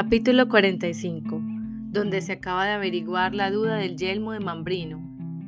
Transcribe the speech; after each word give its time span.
Capítulo 0.00 0.48
45, 0.48 1.42
donde 1.90 2.20
se 2.20 2.30
acaba 2.30 2.66
de 2.66 2.70
averiguar 2.70 3.34
la 3.34 3.50
duda 3.50 3.78
del 3.78 3.96
yelmo 3.96 4.30
de 4.30 4.38
Mambrino 4.38 5.02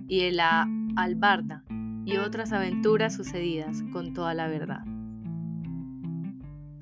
y 0.08 0.24
de 0.24 0.32
la 0.32 0.68
albarda 0.96 1.62
y 2.04 2.16
otras 2.16 2.52
aventuras 2.52 3.14
sucedidas 3.14 3.84
con 3.92 4.12
toda 4.12 4.34
la 4.34 4.48
verdad. 4.48 4.82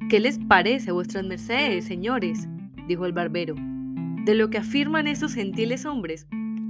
¿Qué 0.08 0.18
les 0.18 0.38
parece, 0.38 0.92
vuestras 0.92 1.26
mercedes, 1.26 1.84
señores? 1.84 2.48
dijo 2.86 3.04
el 3.04 3.12
barbero, 3.12 3.54
de 4.24 4.34
lo 4.34 4.48
que 4.48 4.56
afirman 4.56 5.06
esos 5.06 5.34
gentiles 5.34 5.84
hombres, 5.84 6.26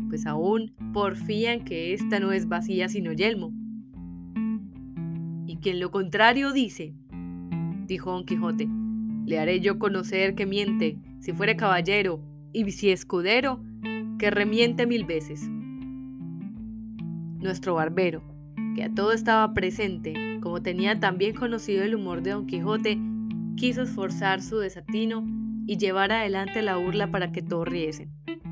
pues 0.08 0.26
aún 0.26 0.74
porfían 0.92 1.64
que 1.64 1.94
esta 1.94 2.18
no 2.18 2.32
es 2.32 2.48
vacía 2.48 2.88
sino 2.88 3.12
yelmo. 3.12 3.52
Y 5.46 5.58
quien 5.58 5.78
lo 5.78 5.92
contrario 5.92 6.52
dice, 6.52 6.92
dijo 7.86 8.10
Don 8.10 8.24
Quijote, 8.24 8.68
le 9.28 9.38
haré 9.38 9.60
yo 9.60 9.78
conocer 9.78 10.34
que 10.34 10.46
miente, 10.46 10.96
si 11.20 11.34
fuere 11.34 11.54
caballero, 11.54 12.22
y 12.54 12.70
si 12.70 12.88
escudero, 12.88 13.60
que 14.18 14.30
remiente 14.30 14.86
mil 14.86 15.04
veces. 15.04 15.46
Nuestro 17.38 17.74
barbero, 17.74 18.22
que 18.74 18.84
a 18.84 18.94
todo 18.94 19.12
estaba 19.12 19.52
presente, 19.52 20.14
como 20.40 20.62
tenía 20.62 20.98
también 20.98 21.34
conocido 21.34 21.84
el 21.84 21.94
humor 21.94 22.22
de 22.22 22.30
Don 22.30 22.46
Quijote, 22.46 22.98
quiso 23.56 23.82
esforzar 23.82 24.40
su 24.40 24.60
desatino 24.60 25.26
y 25.66 25.76
llevar 25.76 26.10
adelante 26.10 26.62
la 26.62 26.78
burla 26.78 27.10
para 27.10 27.30
que 27.30 27.42
todos 27.42 27.68
riesen. 27.68 28.10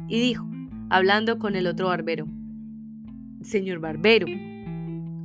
Y 0.09 0.21
dijo, 0.21 0.47
hablando 0.91 1.39
con 1.39 1.57
el 1.57 1.69
otro 1.69 1.87
barbero, 1.87 2.27
Señor 3.41 3.79
barbero, 3.79 4.27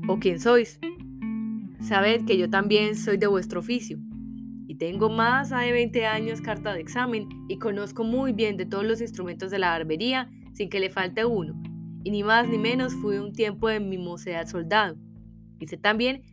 ¿o 0.07 0.17
quién 0.17 0.39
sois? 0.39 0.79
Sabed 1.81 2.23
que 2.23 2.37
yo 2.37 2.49
también 2.49 2.95
soy 2.95 3.17
de 3.17 3.27
vuestro 3.27 3.59
oficio, 3.59 3.99
tengo 4.75 5.09
más 5.09 5.49
de 5.49 5.71
20 5.71 6.05
años 6.05 6.41
carta 6.41 6.73
de 6.73 6.81
examen 6.81 7.27
y 7.47 7.57
conozco 7.57 8.03
muy 8.03 8.33
bien 8.33 8.57
de 8.57 8.65
todos 8.65 8.85
los 8.85 9.01
instrumentos 9.01 9.51
de 9.51 9.59
la 9.59 9.71
barbería 9.71 10.29
sin 10.53 10.69
que 10.69 10.79
le 10.79 10.89
falte 10.89 11.25
uno, 11.25 11.61
y 12.03 12.11
ni 12.11 12.23
más 12.23 12.47
ni 12.47 12.57
menos 12.57 12.93
fui 12.95 13.17
un 13.17 13.33
tiempo 13.33 13.67
de 13.67 13.79
mi 13.79 13.97
mocedad 13.97 14.47
soldado. 14.47 14.97
Y 15.59 15.67
sé 15.67 15.77
también 15.77 16.23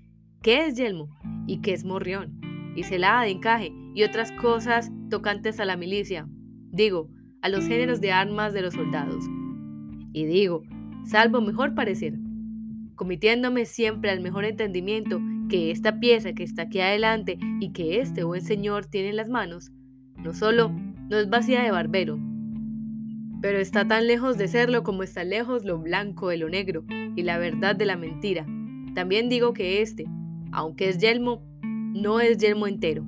qué 0.43 0.67
es 0.67 0.77
yelmo 0.77 1.09
y 1.47 1.61
qué 1.61 1.73
es 1.73 1.85
morrión, 1.85 2.41
y 2.77 2.83
celada 2.83 3.23
de 3.23 3.31
encaje 3.31 3.73
y 3.95 4.03
otras 4.03 4.33
cosas 4.33 4.91
tocantes 5.11 5.61
a 5.61 5.65
la 5.65 5.77
milicia, 5.77 6.29
digo, 6.71 7.09
a 7.43 7.49
los 7.49 7.67
géneros 7.67 8.01
de 8.01 8.13
armas 8.13 8.53
de 8.53 8.63
los 8.63 8.75
soldados. 8.75 9.25
Y 10.13 10.27
digo, 10.27 10.63
salvo 11.05 11.41
mejor 11.41 11.75
parecer, 11.75 12.15
comitiéndome 12.95 13.65
siempre 13.65 14.11
al 14.11 14.21
mejor 14.21 14.45
entendimiento 14.45 15.21
que 15.49 15.71
esta 15.71 15.99
pieza 15.99 16.33
que 16.33 16.43
está 16.43 16.63
aquí 16.63 16.81
adelante 16.81 17.39
y 17.61 17.73
que 17.73 18.01
este 18.01 18.25
buen 18.25 18.43
señor 18.43 18.87
tiene 18.87 19.11
en 19.11 19.17
las 19.17 19.29
manos, 19.29 19.73
no 20.17 20.35
solo 20.35 20.71
no 21.09 21.17
es 21.17 21.29
vacía 21.31 21.63
de 21.63 21.71
barbero, 21.71 22.19
pero 23.41 23.59
está 23.59 23.87
tan 23.87 24.07
lejos 24.07 24.37
de 24.37 24.49
serlo 24.49 24.83
como 24.83 25.03
está 25.03 25.25
lejos 25.25 25.65
lo 25.65 25.79
blanco 25.79 26.29
de 26.29 26.39
lo 26.39 26.49
negro 26.49 26.85
y 27.17 27.23
la 27.23 27.39
verdad 27.39 27.77
de 27.77 27.87
la 27.87 27.97
mentira. 27.97 28.47
También 28.95 29.29
digo 29.29 29.53
que 29.53 29.81
este, 29.81 30.07
aunque 30.53 30.89
es 30.89 30.99
yelmo, 30.99 31.43
no 31.63 32.21
es 32.21 32.39
yelmo 32.39 32.67
entero. 32.67 33.05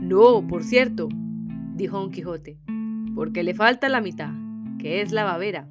No, 0.00 0.46
por 0.46 0.62
cierto, 0.62 1.08
dijo 1.74 1.98
Don 1.98 2.10
Quijote, 2.10 2.58
porque 3.14 3.42
le 3.42 3.54
falta 3.54 3.88
la 3.88 4.00
mitad, 4.00 4.32
que 4.78 5.00
es 5.00 5.12
la 5.12 5.24
babera. 5.24 5.68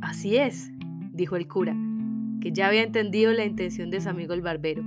Así 0.00 0.36
es, 0.36 0.72
dijo 1.12 1.36
el 1.36 1.46
cura, 1.46 1.76
que 2.42 2.50
ya 2.50 2.66
había 2.66 2.82
entendido 2.82 3.32
la 3.32 3.44
intención 3.44 3.88
de 3.90 4.00
su 4.00 4.08
amigo 4.08 4.34
el 4.34 4.42
barbero. 4.42 4.82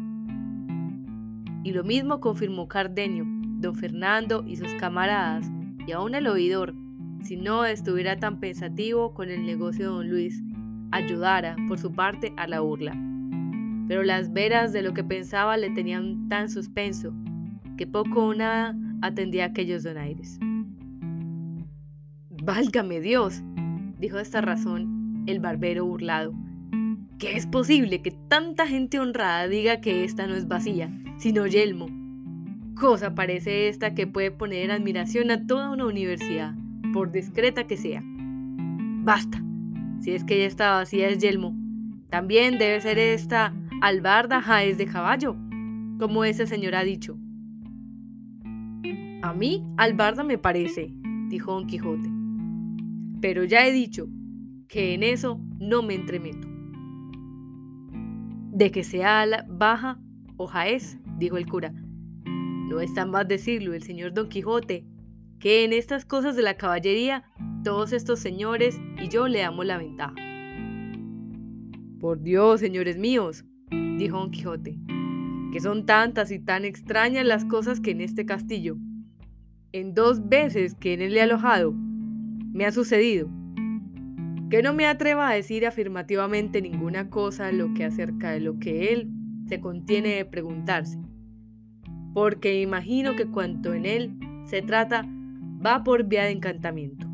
Y 1.64 1.72
lo 1.72 1.86
mismo 1.86 2.20
confirmó 2.20 2.68
Cardenio, 2.68 3.24
don 3.62 3.76
Fernando 3.76 4.44
y 4.46 4.58
sus 4.58 4.74
camaradas, 4.74 5.50
y 5.88 5.94
aún 5.94 6.16
el 6.16 6.28
oidor, 6.28 6.76
si 7.24 7.38
no 7.38 7.64
estuviera 7.64 8.18
tan 8.18 8.42
pensativo 8.42 9.14
con 9.14 9.30
el 9.30 9.46
negocio 9.46 9.86
de 9.86 9.96
don 9.96 10.10
Luis, 10.10 10.44
ayudara, 10.92 11.56
por 11.70 11.80
su 11.80 11.94
parte, 11.94 12.34
a 12.36 12.46
la 12.46 12.60
burla. 12.60 12.94
Pero 13.88 14.04
las 14.04 14.34
veras 14.34 14.74
de 14.74 14.82
lo 14.82 14.94
que 14.94 15.06
pensaba 15.06 15.56
le 15.56 15.70
tenían 15.70 16.28
tan 16.28 16.50
suspenso, 16.50 17.14
que 17.78 17.88
poco 17.88 18.26
o 18.26 18.36
nada 18.36 18.76
atendía 19.02 19.46
a 19.46 19.48
aquellos 19.48 19.84
donaires. 19.84 20.40
Válgame 22.44 23.00
Dios, 23.00 23.42
dijo 23.98 24.18
de 24.18 24.24
esta 24.24 24.42
razón 24.42 25.24
el 25.26 25.40
barbero 25.40 25.86
burlado, 25.86 26.34
¿Qué 27.18 27.38
es 27.38 27.48
posible 27.48 28.02
que 28.02 28.12
tanta 28.12 28.68
gente 28.68 29.00
honrada 29.00 29.48
diga 29.48 29.80
que 29.80 30.04
esta 30.04 30.28
no 30.28 30.36
es 30.36 30.50
vacía, 30.50 30.92
sino 31.18 31.48
yelmo. 31.48 31.88
Cosa 32.76 33.16
parece 33.16 33.70
esta 33.70 33.96
que 33.96 34.06
puede 34.06 34.32
poner 34.32 34.70
admiración 34.70 35.32
a 35.32 35.48
toda 35.48 35.70
una 35.70 35.86
universidad, 35.86 36.54
por 36.92 37.14
discreta 37.14 37.68
que 37.68 37.78
sea. 37.78 38.04
Basta, 38.04 39.42
si 40.02 40.12
es 40.12 40.26
que 40.26 40.46
esta 40.46 40.72
vacía 40.72 41.08
es 41.08 41.20
yelmo, 41.20 41.56
también 42.10 42.58
debe 42.58 42.82
ser 42.82 43.00
esta 43.00 43.54
albarda 43.82 44.42
jaez 44.42 44.78
de 44.78 44.86
caballo, 44.86 45.38
como 45.98 46.26
ese 46.26 46.46
señor 46.48 46.76
ha 46.76 46.84
dicho. 46.84 47.18
A 49.22 49.34
mí 49.34 49.64
albarda 49.78 50.26
me 50.26 50.38
parece, 50.38 50.94
dijo 51.30 51.54
Don 51.54 51.66
Quijote, 51.66 52.10
pero 53.22 53.46
ya 53.46 53.66
he 53.66 53.72
dicho 53.72 54.10
que 54.68 54.94
en 54.94 55.04
eso 55.04 55.40
no 55.60 55.82
me 55.82 55.96
entremeto. 55.96 56.55
De 58.56 58.72
que 58.72 58.86
sea 58.86 59.26
baja 59.50 60.00
o 60.38 60.48
jaez, 60.48 60.98
dijo 61.18 61.36
el 61.36 61.46
cura. 61.46 61.74
No 62.24 62.80
está 62.80 63.06
más 63.06 63.28
decirlo 63.28 63.74
el 63.74 63.84
señor 63.84 64.14
Don 64.14 64.30
Quijote, 64.30 64.86
que 65.42 65.66
en 65.66 65.74
estas 65.74 66.06
cosas 66.06 66.38
de 66.38 66.42
la 66.42 66.56
caballería 66.56 67.26
todos 67.66 67.92
estos 67.92 68.22
señores 68.22 68.80
y 68.98 69.10
yo 69.10 69.28
le 69.28 69.40
damos 69.40 69.66
la 69.66 69.78
ventaja. 69.78 70.16
Por 72.00 72.22
Dios, 72.22 72.62
señores 72.62 72.98
míos, 72.98 73.44
dijo 73.98 74.20
Don 74.20 74.32
Quijote, 74.32 74.78
que 75.52 75.60
son 75.60 75.86
tantas 75.86 76.32
y 76.32 76.40
tan 76.40 76.64
extrañas 76.64 77.26
las 77.26 77.44
cosas 77.44 77.82
que 77.82 77.92
en 77.92 78.00
este 78.00 78.26
castillo, 78.26 78.78
en 79.74 79.94
dos 79.94 80.30
veces 80.30 80.76
que 80.76 80.94
en 80.94 81.02
él 81.02 81.18
he 81.18 81.22
alojado, 81.22 81.74
me 81.74 82.66
ha 82.66 82.72
sucedido 82.72 83.30
que 84.56 84.64
no 84.64 84.74
me 84.74 84.88
atreva 84.88 85.28
a 85.28 85.34
decir 85.34 85.66
afirmativamente 85.66 86.62
ninguna 86.62 87.10
cosa 87.10 87.52
lo 87.52 87.74
que 87.74 87.84
acerca 87.84 88.32
de 88.32 88.40
lo 88.40 88.58
que 88.58 88.94
él 88.94 89.10
se 89.50 89.60
contiene 89.60 90.16
de 90.16 90.24
preguntarse, 90.24 90.98
porque 92.14 92.62
imagino 92.62 93.18
que 93.18 93.26
cuanto 93.26 93.74
en 93.74 93.86
él 93.86 94.18
se 94.46 94.62
trata 94.62 95.06
va 95.06 95.84
por 95.84 96.06
vía 96.06 96.24
de 96.24 96.32
encantamiento. 96.32 97.06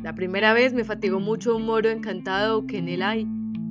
La 0.00 0.14
primera 0.14 0.52
vez 0.52 0.74
me 0.74 0.84
fatigó 0.84 1.18
mucho 1.18 1.56
un 1.56 1.66
moro 1.66 1.90
encantado 1.90 2.64
que 2.68 2.78
en 2.78 2.88
él 2.88 3.02
hay, 3.02 3.26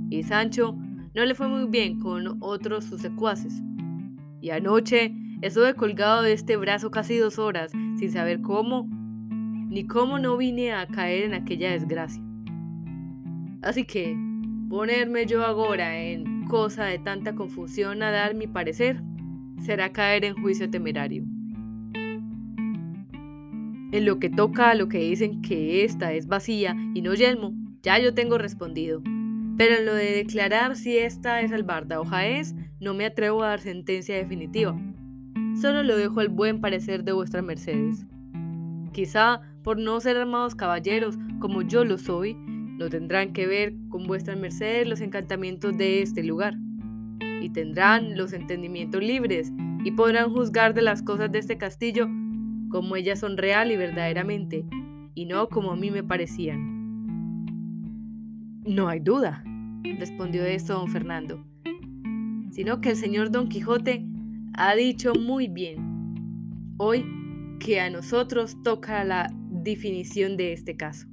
y 0.09 0.23
Sancho 0.23 0.75
no 1.15 1.23
le 1.23 1.35
fue 1.35 1.47
muy 1.47 1.69
bien 1.69 2.01
con 2.01 2.35
otros 2.41 2.83
sus 2.83 2.99
secuaces. 2.99 3.63
Y 4.41 4.49
anoche 4.49 5.15
estuve 5.41 5.73
colgado 5.73 6.21
de 6.21 6.33
este 6.33 6.57
brazo 6.57 6.91
casi 6.91 7.15
dos 7.15 7.39
horas, 7.39 7.71
sin 7.71 8.11
saber 8.11 8.41
cómo 8.41 8.89
ni 9.69 9.85
cómo 9.85 10.19
no 10.19 10.37
vine 10.37 10.73
a 10.73 10.87
caer 10.87 11.23
en 11.23 11.33
aquella 11.33 11.71
desgracia. 11.71 12.23
Así 13.61 13.85
que 13.85 14.15
ponerme 14.69 15.25
yo 15.25 15.45
ahora 15.45 15.97
en 15.99 16.45
cosa 16.45 16.85
de 16.85 16.99
tanta 16.99 17.35
confusión 17.35 18.01
a 18.03 18.11
dar 18.11 18.35
mi 18.35 18.47
parecer 18.47 19.01
será 19.63 19.91
caer 19.91 20.25
en 20.25 20.35
juicio 20.35 20.69
temerario. 20.69 21.23
En 23.91 24.05
lo 24.05 24.19
que 24.19 24.29
toca 24.29 24.69
a 24.71 24.75
lo 24.75 24.89
que 24.89 24.99
dicen 24.99 25.41
que 25.41 25.83
esta 25.83 26.13
es 26.13 26.27
vacía 26.27 26.75
y 26.93 27.01
no 27.01 27.13
yelmo, 27.13 27.53
ya 27.81 27.97
yo 27.99 28.13
tengo 28.13 28.37
respondido. 28.37 29.01
Pero 29.57 29.75
en 29.75 29.85
lo 29.85 29.93
de 29.93 30.11
declarar 30.11 30.75
si 30.75 30.97
esta 30.97 31.41
es 31.41 31.51
albarda 31.51 31.99
o 31.99 32.05
jaez, 32.05 32.53
no 32.79 32.93
me 32.93 33.05
atrevo 33.05 33.43
a 33.43 33.49
dar 33.49 33.59
sentencia 33.59 34.15
definitiva. 34.15 34.77
Solo 35.59 35.83
lo 35.83 35.97
dejo 35.97 36.19
al 36.19 36.29
buen 36.29 36.61
parecer 36.61 37.03
de 37.03 37.13
vuestras 37.13 37.43
mercedes. 37.43 38.05
Quizá 38.91 39.41
por 39.63 39.77
no 39.79 39.99
ser 39.99 40.17
armados 40.17 40.55
caballeros 40.55 41.17
como 41.39 41.61
yo 41.61 41.83
lo 41.83 41.97
soy, 41.97 42.35
no 42.35 42.89
tendrán 42.89 43.33
que 43.33 43.47
ver 43.47 43.73
con 43.89 44.05
vuestras 44.07 44.37
mercedes 44.37 44.87
los 44.87 45.01
encantamientos 45.01 45.77
de 45.77 46.01
este 46.01 46.23
lugar, 46.23 46.55
y 47.41 47.49
tendrán 47.49 48.17
los 48.17 48.33
entendimientos 48.33 49.01
libres, 49.01 49.51
y 49.83 49.91
podrán 49.91 50.31
juzgar 50.31 50.73
de 50.73 50.81
las 50.81 51.01
cosas 51.01 51.31
de 51.31 51.39
este 51.39 51.57
castillo 51.57 52.07
como 52.69 52.95
ellas 52.95 53.19
son 53.19 53.37
real 53.37 53.71
y 53.71 53.77
verdaderamente, 53.77 54.65
y 55.15 55.25
no 55.25 55.47
como 55.49 55.71
a 55.71 55.75
mí 55.75 55.91
me 55.91 56.03
parecían. 56.03 56.75
No 58.65 58.89
hay 58.89 58.99
duda, 58.99 59.43
respondió 59.97 60.43
esto 60.45 60.73
don 60.73 60.89
Fernando, 60.89 61.43
sino 62.51 62.81
que 62.81 62.89
el 62.89 62.95
señor 62.97 63.31
Don 63.31 63.47
Quijote 63.47 64.05
ha 64.53 64.75
dicho 64.75 65.13
muy 65.15 65.47
bien 65.47 66.75
hoy 66.77 67.05
que 67.59 67.79
a 67.79 67.89
nosotros 67.89 68.55
toca 68.63 69.03
la 69.03 69.29
definición 69.33 70.37
de 70.37 70.53
este 70.53 70.77
caso. 70.77 71.07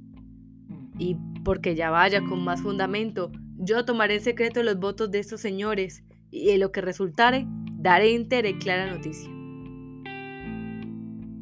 Y 0.97 1.17
porque 1.43 1.75
ya 1.75 1.89
vaya 1.89 2.21
con 2.21 2.43
más 2.43 2.61
fundamento, 2.61 3.31
yo 3.57 3.85
tomaré 3.85 4.15
en 4.15 4.21
secreto 4.21 4.63
los 4.63 4.79
votos 4.79 5.11
de 5.11 5.19
estos 5.19 5.41
señores 5.41 6.03
y 6.31 6.49
en 6.49 6.59
lo 6.59 6.71
que 6.71 6.81
resultare 6.81 7.45
daré 7.77 8.15
entera 8.15 8.49
y 8.49 8.57
clara 8.57 8.91
noticia. 8.91 9.29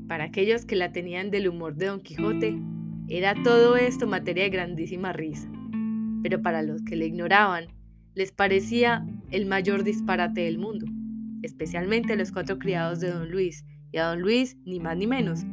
Para 0.07 0.25
aquellos 0.25 0.65
que 0.65 0.75
la 0.75 0.91
tenían 0.91 1.31
del 1.31 1.47
humor 1.47 1.75
de 1.75 1.87
Don 1.87 2.01
Quijote, 2.01 2.59
era 3.07 3.33
todo 3.43 3.75
esto 3.75 4.07
materia 4.07 4.43
de 4.43 4.49
grandísima 4.49 5.13
risa. 5.13 5.49
Pero 6.21 6.41
para 6.41 6.61
los 6.61 6.81
que 6.83 6.95
le 6.95 7.07
ignoraban, 7.07 7.67
les 8.15 8.31
parecía 8.31 9.05
el 9.31 9.45
mayor 9.45 9.83
disparate 9.83 10.41
del 10.41 10.59
mundo, 10.59 10.85
especialmente 11.41 12.15
los 12.15 12.31
cuatro 12.31 12.59
criados 12.59 12.99
de 12.99 13.11
Don 13.11 13.31
Luis, 13.31 13.65
y 13.93 13.99
a 13.99 14.07
Don 14.07 14.21
Luis 14.21 14.57
ni 14.65 14.81
más 14.81 14.97
ni 14.97 15.07
menos, 15.07 15.45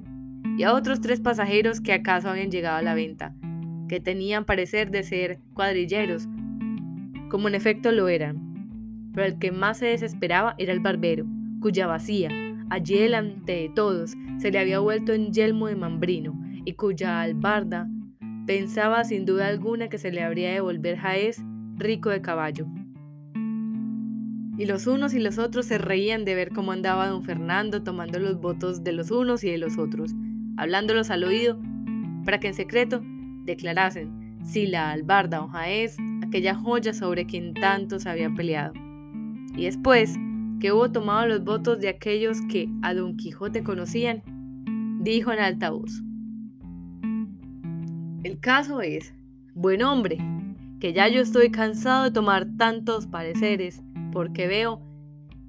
y 0.57 0.65
a 0.65 0.75
otros 0.75 1.01
tres 1.01 1.21
pasajeros 1.21 1.81
que 1.81 1.93
acaso 1.93 2.29
habían 2.29 2.51
llegado 2.51 2.79
a 2.79 2.83
la 2.83 2.95
venta, 2.95 3.37
que 3.89 4.01
tenían 4.01 4.45
parecer 4.45 4.91
de 4.91 5.05
ser 5.05 5.39
cuadrilleros, 5.55 6.27
como 7.29 7.47
en 7.47 7.55
efecto 7.55 7.93
lo 7.93 8.09
eran. 8.09 9.11
Pero 9.15 9.27
el 9.27 9.39
que 9.39 9.53
más 9.53 9.79
se 9.79 9.87
desesperaba 9.87 10.55
era 10.59 10.73
el 10.73 10.81
barbero, 10.81 11.27
cuya 11.61 11.87
vacía, 11.87 12.31
allí 12.71 12.99
delante 12.99 13.53
de 13.53 13.69
todos, 13.69 14.17
se 14.39 14.51
le 14.51 14.59
había 14.59 14.81
vuelto 14.81 15.13
en 15.13 15.33
yelmo 15.33 15.69
de 15.69 15.77
mambrino, 15.77 16.41
y 16.65 16.73
cuya 16.73 17.21
albarda 17.21 17.89
pensaba 18.47 19.05
sin 19.05 19.27
duda 19.27 19.49
alguna 19.49 19.89
que 19.89 19.99
se 19.99 20.11
le 20.11 20.23
habría 20.23 20.53
de 20.53 20.61
volver 20.61 20.97
jaez 20.97 21.43
rico 21.77 22.09
de 22.11 22.23
caballo. 22.23 22.67
Y 24.61 24.67
los 24.67 24.87
unos 24.87 25.15
y 25.15 25.21
los 25.21 25.39
otros 25.39 25.65
se 25.65 25.79
reían 25.79 26.27
de 26.27 26.35
ver 26.35 26.51
cómo 26.51 26.73
andaba 26.73 27.09
don 27.09 27.23
Fernando 27.23 27.83
tomando 27.83 28.19
los 28.19 28.39
votos 28.43 28.85
de 28.85 28.93
los 28.93 29.11
unos 29.11 29.43
y 29.43 29.51
de 29.51 29.57
los 29.57 29.79
otros, 29.79 30.15
hablándolos 30.59 31.09
al 31.09 31.25
oído, 31.25 31.59
para 32.27 32.41
que 32.41 32.49
en 32.49 32.53
secreto 32.53 33.01
declarasen 33.47 34.37
si 34.45 34.67
la 34.67 34.91
albarda 34.91 35.41
o 35.41 35.49
jaez, 35.49 35.97
aquella 36.23 36.55
joya 36.55 36.93
sobre 36.93 37.25
quien 37.25 37.55
tantos 37.55 38.05
habían 38.05 38.35
peleado. 38.35 38.75
Y 39.57 39.65
después 39.65 40.19
que 40.61 40.73
hubo 40.73 40.93
tomado 40.93 41.27
los 41.27 41.43
votos 41.43 41.81
de 41.81 41.89
aquellos 41.89 42.43
que 42.43 42.69
a 42.83 42.93
Don 42.93 43.17
Quijote 43.17 43.63
conocían, 43.63 44.23
dijo 45.01 45.33
en 45.33 45.39
alta 45.39 45.71
voz. 45.71 46.03
El 48.25 48.39
caso 48.41 48.83
es, 48.83 49.15
buen 49.55 49.83
hombre, 49.83 50.19
que 50.81 50.93
ya 50.93 51.09
yo 51.09 51.23
estoy 51.23 51.51
cansado 51.51 52.05
de 52.05 52.11
tomar 52.11 52.47
tantos 52.59 53.07
pareceres, 53.07 53.83
porque 54.13 54.47
veo 54.47 54.81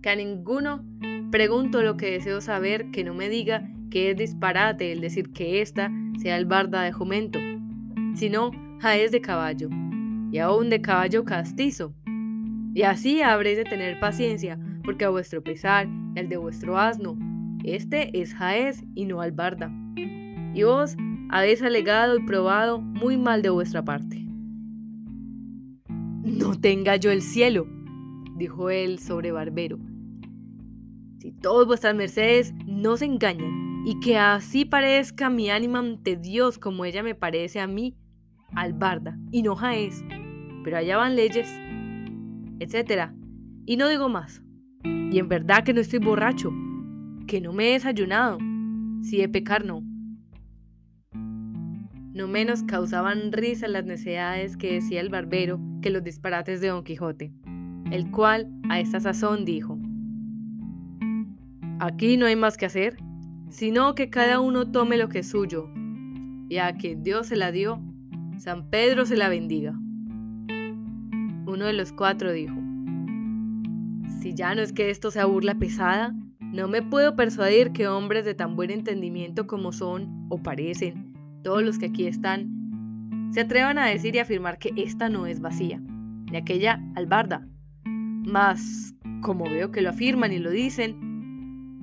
que 0.01 0.09
a 0.09 0.15
ninguno 0.15 0.83
pregunto 1.31 1.81
lo 1.81 1.97
que 1.97 2.11
deseo 2.11 2.41
saber 2.41 2.91
que 2.91 3.03
no 3.03 3.13
me 3.13 3.29
diga 3.29 3.69
que 3.89 4.11
es 4.11 4.17
disparate 4.17 4.91
el 4.91 5.01
decir 5.01 5.31
que 5.31 5.61
ésta 5.61 5.91
sea 6.19 6.37
el 6.37 6.45
barda 6.45 6.81
de 6.81 6.91
jumento, 6.91 7.39
sino 8.15 8.51
jaez 8.79 9.11
de 9.11 9.21
caballo, 9.21 9.69
y 10.31 10.39
aún 10.39 10.69
de 10.69 10.81
caballo 10.81 11.23
castizo. 11.25 11.93
Y 12.73 12.83
así 12.83 13.21
habréis 13.21 13.57
de 13.57 13.65
tener 13.65 13.99
paciencia, 13.99 14.57
porque 14.83 15.05
a 15.05 15.09
vuestro 15.09 15.43
pesar 15.43 15.87
al 16.15 16.29
de 16.29 16.37
vuestro 16.37 16.77
asno, 16.77 17.17
este 17.63 18.19
es 18.19 18.33
jaez 18.33 18.83
y 18.95 19.05
no 19.05 19.21
albarda. 19.21 19.71
Y 20.53 20.63
vos 20.63 20.95
habéis 21.29 21.61
alegado 21.61 22.17
y 22.17 22.25
probado 22.25 22.79
muy 22.79 23.17
mal 23.17 23.41
de 23.41 23.49
vuestra 23.49 23.83
parte. 23.83 24.25
No 26.23 26.59
tenga 26.59 26.95
yo 26.95 27.11
el 27.11 27.21
cielo, 27.21 27.67
dijo 28.41 28.71
él 28.71 28.97
sobre 28.99 29.31
Barbero. 29.31 29.77
Si 31.19 31.31
todos 31.31 31.67
vuestras 31.67 31.95
mercedes 31.95 32.53
no 32.65 32.97
se 32.97 33.05
engañan, 33.05 33.83
y 33.85 33.99
que 33.99 34.17
así 34.17 34.65
parezca 34.65 35.29
mi 35.29 35.49
ánima 35.49 35.79
ante 35.79 36.15
Dios 36.15 36.57
como 36.57 36.85
ella 36.85 37.03
me 37.03 37.15
parece 37.15 37.59
a 37.59 37.67
mí, 37.67 37.95
albarda, 38.55 39.17
y 39.31 39.43
no 39.43 39.55
jaez, 39.55 40.03
pero 40.63 40.77
allá 40.77 40.97
van 40.97 41.15
leyes, 41.15 41.49
etc. 42.59 43.11
Y 43.65 43.77
no 43.77 43.87
digo 43.87 44.09
más. 44.09 44.41
Y 44.83 45.19
en 45.19 45.29
verdad 45.29 45.63
que 45.63 45.73
no 45.73 45.81
estoy 45.81 45.99
borracho, 45.99 46.51
que 47.27 47.41
no 47.41 47.53
me 47.53 47.69
he 47.69 47.73
desayunado, 47.73 48.39
si 49.01 49.17
de 49.17 49.29
pecar 49.29 49.65
no. 49.65 49.83
No 52.13 52.27
menos 52.27 52.63
causaban 52.63 53.31
risa 53.31 53.67
las 53.67 53.85
necesidades 53.85 54.57
que 54.57 54.73
decía 54.73 54.99
el 55.01 55.09
barbero 55.09 55.59
que 55.81 55.91
los 55.91 56.03
disparates 56.03 56.59
de 56.61 56.67
Don 56.67 56.83
Quijote, 56.83 57.31
el 57.91 58.09
cual 58.09 58.47
a 58.69 58.79
esta 58.79 58.99
sazón 58.99 59.45
dijo, 59.45 59.77
Aquí 61.79 62.15
no 62.17 62.25
hay 62.25 62.35
más 62.35 62.57
que 62.57 62.65
hacer, 62.65 62.97
sino 63.49 63.95
que 63.95 64.09
cada 64.09 64.39
uno 64.39 64.71
tome 64.71 64.97
lo 64.97 65.09
que 65.09 65.19
es 65.19 65.29
suyo, 65.29 65.69
y 66.47 66.57
a 66.57 66.73
quien 66.73 67.03
Dios 67.03 67.27
se 67.27 67.35
la 67.35 67.51
dio, 67.51 67.81
San 68.37 68.69
Pedro 68.69 69.05
se 69.05 69.17
la 69.17 69.29
bendiga. 69.29 69.73
Uno 71.45 71.65
de 71.65 71.73
los 71.73 71.91
cuatro 71.91 72.31
dijo, 72.31 72.55
Si 74.21 74.33
ya 74.33 74.55
no 74.55 74.61
es 74.61 74.73
que 74.73 74.89
esto 74.89 75.11
sea 75.11 75.25
burla 75.25 75.55
pesada, 75.55 76.15
no 76.39 76.67
me 76.67 76.81
puedo 76.81 77.15
persuadir 77.15 77.71
que 77.71 77.87
hombres 77.87 78.25
de 78.25 78.35
tan 78.35 78.55
buen 78.55 78.71
entendimiento 78.71 79.47
como 79.47 79.71
son 79.71 80.27
o 80.29 80.37
parecen, 80.41 81.13
todos 81.43 81.63
los 81.63 81.77
que 81.77 81.87
aquí 81.87 82.07
están, 82.07 83.29
se 83.31 83.41
atrevan 83.41 83.77
a 83.77 83.87
decir 83.87 84.15
y 84.15 84.19
afirmar 84.19 84.59
que 84.59 84.71
esta 84.75 85.09
no 85.09 85.25
es 85.25 85.39
vacía, 85.39 85.81
ni 86.29 86.37
aquella 86.37 86.81
albarda. 86.95 87.47
Mas, 88.23 88.93
como 89.21 89.45
veo 89.45 89.71
que 89.71 89.81
lo 89.81 89.89
afirman 89.89 90.31
y 90.31 90.39
lo 90.39 90.51
dicen, 90.51 90.95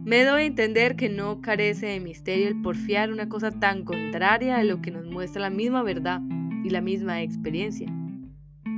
me 0.05 0.25
doy 0.25 0.43
a 0.43 0.46
entender 0.46 0.96
que 0.96 1.08
no 1.08 1.40
carece 1.40 1.87
de 1.87 2.00
misterio 2.00 2.49
el 2.49 2.62
porfiar 2.62 3.12
una 3.12 3.29
cosa 3.29 3.50
tan 3.50 3.85
contraria 3.85 4.56
a 4.56 4.64
lo 4.64 4.81
que 4.81 4.90
nos 4.90 5.05
muestra 5.05 5.43
la 5.43 5.50
misma 5.50 5.82
verdad 5.82 6.23
y 6.64 6.70
la 6.70 6.81
misma 6.81 7.20
experiencia. 7.23 7.93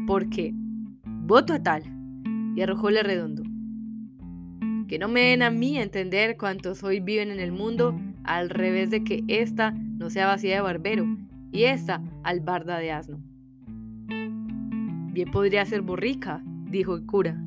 Porque, 0.06 0.52
voto 1.04 1.52
a 1.52 1.62
tal, 1.62 1.84
y 2.56 2.62
arrojóle 2.62 3.02
redondo. 3.02 3.42
Que 4.88 4.98
no 4.98 5.08
me 5.08 5.20
den 5.20 5.42
a 5.42 5.50
mí 5.50 5.78
a 5.78 5.82
entender 5.82 6.36
cuántos 6.36 6.82
hoy 6.82 6.98
viven 6.98 7.30
en 7.30 7.38
el 7.38 7.52
mundo 7.52 7.96
al 8.24 8.50
revés 8.50 8.90
de 8.90 9.04
que 9.04 9.22
ésta 9.28 9.70
no 9.72 10.10
sea 10.10 10.26
vacía 10.26 10.56
de 10.56 10.62
barbero, 10.62 11.06
y 11.52 11.64
esta 11.64 12.02
albarda 12.24 12.78
de 12.78 12.92
asno. 12.92 13.20
Bien 15.12 15.30
podría 15.30 15.64
ser 15.64 15.82
borrica, 15.82 16.42
dijo 16.70 16.96
el 16.96 17.06
cura. 17.06 17.40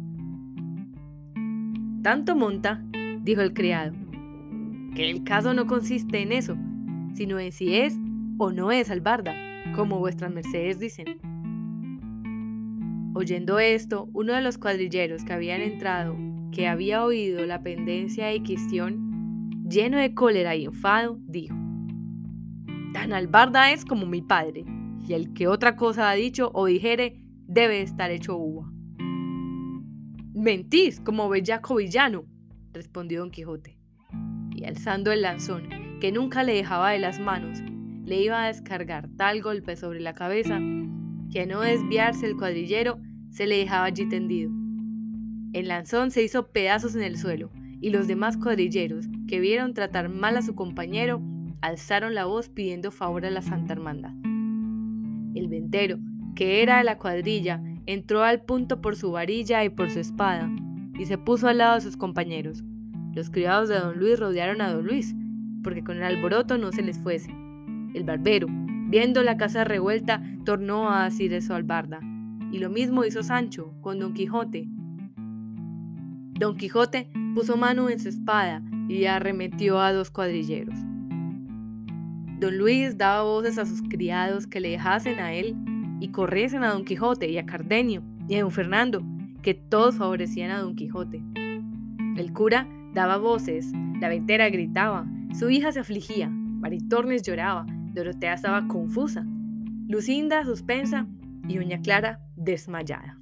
Tanto 2.04 2.36
monta, 2.36 2.84
dijo 3.22 3.40
el 3.40 3.54
criado, 3.54 3.94
que 4.94 5.10
el 5.10 5.24
caso 5.24 5.54
no 5.54 5.68
consiste 5.68 6.22
en 6.22 6.34
eso, 6.34 6.58
sino 7.14 7.40
en 7.40 7.54
si 7.54 7.78
es 7.78 7.98
o 8.38 8.52
no 8.52 8.74
es 8.74 8.92
albarda, 8.92 9.34
como 9.74 10.00
vuestras 10.00 10.30
mercedes 10.34 10.80
dicen. 10.80 11.18
Oyendo 13.16 13.58
esto, 13.58 14.10
uno 14.12 14.34
de 14.34 14.42
los 14.42 14.58
cuadrilleros 14.58 15.24
que 15.24 15.32
habían 15.32 15.62
entrado, 15.62 16.18
que 16.52 16.68
había 16.68 17.06
oído 17.06 17.46
la 17.46 17.64
pendencia 17.64 18.34
y 18.34 18.44
cuestión, 18.44 19.64
lleno 19.70 19.98
de 19.98 20.14
cólera 20.14 20.58
y 20.58 20.66
enfado, 20.66 21.18
dijo, 21.22 21.56
Tan 22.92 23.14
albarda 23.14 23.72
es 23.72 23.86
como 23.86 24.08
mi 24.08 24.22
padre, 24.22 24.66
y 25.08 25.14
el 25.14 25.34
que 25.34 25.48
otra 25.48 25.78
cosa 25.78 26.10
ha 26.10 26.16
dicho 26.16 26.52
o 26.54 26.66
dijere 26.66 27.24
debe 27.48 27.82
estar 27.82 28.12
hecho 28.12 28.36
uva. 28.36 28.73
Mentís 30.44 31.00
como 31.00 31.30
bellaco 31.30 31.76
villano, 31.76 32.26
respondió 32.74 33.22
don 33.22 33.32
Quijote, 33.32 33.78
y 34.54 34.66
alzando 34.66 35.14
el 35.14 35.22
lanzón, 35.22 35.70
que 36.02 36.12
nunca 36.12 36.44
le 36.44 36.54
dejaba 36.54 36.92
de 36.92 37.00
las 37.00 37.18
manos, 37.18 37.62
le 38.04 38.22
iba 38.22 38.44
a 38.44 38.48
descargar 38.48 39.08
tal 39.16 39.42
golpe 39.42 39.78
sobre 39.78 40.02
la 40.02 40.14
cabeza 40.14 40.60
que 41.32 41.40
a 41.40 41.46
no 41.46 41.62
desviarse 41.62 42.26
el 42.26 42.36
cuadrillero 42.36 43.00
se 43.30 43.48
le 43.48 43.56
dejaba 43.58 43.86
allí 43.86 44.06
tendido. 44.10 44.52
El 45.54 45.70
lanzón 45.70 46.12
se 46.12 46.22
hizo 46.22 46.52
pedazos 46.52 46.94
en 46.96 47.04
el 47.04 47.18
suelo, 47.18 47.50
y 47.80 47.92
los 47.92 48.08
demás 48.08 48.36
cuadrilleros, 48.36 49.06
que 49.30 49.40
vieron 49.40 49.74
tratar 49.74 50.10
mal 50.10 50.36
a 50.36 50.42
su 50.42 50.56
compañero, 50.56 51.22
alzaron 51.62 52.16
la 52.16 52.26
voz 52.26 52.50
pidiendo 52.50 52.92
favor 52.92 53.26
a 53.26 53.32
la 53.32 53.44
Santa 53.44 53.72
Hermandad. 53.72 54.12
El 55.36 55.48
ventero, 55.48 56.00
que 56.36 56.62
era 56.62 56.80
de 56.80 56.84
la 56.84 56.98
cuadrilla, 56.98 57.64
entró 57.86 58.24
al 58.24 58.42
punto 58.42 58.82
por 58.82 58.96
su 58.96 59.12
varilla 59.12 59.64
y 59.64 59.70
por 59.70 59.90
su 59.90 60.00
espada, 60.00 60.50
y 60.98 61.06
se 61.06 61.18
puso 61.18 61.48
al 61.48 61.58
lado 61.58 61.76
de 61.76 61.82
sus 61.82 61.98
compañeros. 61.98 62.64
Los 63.14 63.30
criados 63.30 63.70
de 63.70 63.80
don 63.80 64.00
Luis 64.00 64.20
rodearon 64.20 64.62
a 64.62 64.72
don 64.72 64.86
Luis, 64.86 65.16
porque 65.64 65.84
con 65.84 65.98
el 65.98 66.04
alboroto 66.04 66.58
no 66.58 66.72
se 66.72 66.82
les 66.82 67.00
fuese. 67.00 67.32
El 67.94 68.04
barbero, 68.04 68.48
viendo 68.90 69.24
la 69.24 69.38
casa 69.38 69.64
revuelta, 69.64 70.22
tornó 70.46 70.92
a 70.92 71.06
decir 71.06 71.34
eso 71.34 71.56
al 71.56 71.64
barda, 71.64 72.00
y 72.52 72.60
lo 72.60 72.70
mismo 72.70 73.06
hizo 73.06 73.24
Sancho 73.24 73.74
con 73.82 74.00
don 74.00 74.14
Quijote. 74.14 74.68
Don 76.40 76.58
Quijote 76.58 77.10
puso 77.36 77.58
mano 77.58 77.90
en 77.90 78.00
su 78.00 78.10
espada 78.10 78.62
y 78.88 79.06
arremetió 79.06 79.80
a 79.80 79.94
dos 79.94 80.12
cuadrilleros. 80.12 80.76
Don 82.40 82.58
Luis 82.58 82.98
daba 82.98 83.24
voces 83.24 83.58
a 83.58 83.66
sus 83.66 83.82
criados 83.84 84.48
que 84.48 84.60
le 84.60 84.70
dejasen 84.70 85.20
a 85.20 85.34
él 85.34 85.56
y 86.04 86.10
corriesen 86.10 86.66
a 86.66 86.74
Don 86.74 86.84
Quijote 86.84 87.30
y 87.30 87.38
a 87.38 87.46
Cardenio 87.46 88.04
y 88.28 88.36
a 88.36 88.42
Don 88.42 88.52
Fernando, 88.52 89.02
que 89.42 89.54
todos 89.54 89.96
favorecían 89.96 90.52
a 90.52 90.60
Don 90.60 90.76
Quijote. 90.76 91.24
El 92.18 92.34
cura 92.34 92.68
daba 92.94 93.16
voces, 93.16 93.72
la 94.02 94.10
ventera 94.10 94.50
gritaba, 94.50 95.06
su 95.34 95.50
hija 95.50 95.72
se 95.72 95.80
afligía, 95.80 96.28
Maritornes 96.28 97.24
lloraba, 97.24 97.66
Dorotea 97.94 98.34
estaba 98.34 98.68
confusa, 98.68 99.26
Lucinda 99.88 100.44
suspensa 100.44 101.08
y 101.48 101.56
Doña 101.56 101.80
Clara 101.80 102.20
desmayada. 102.36 103.18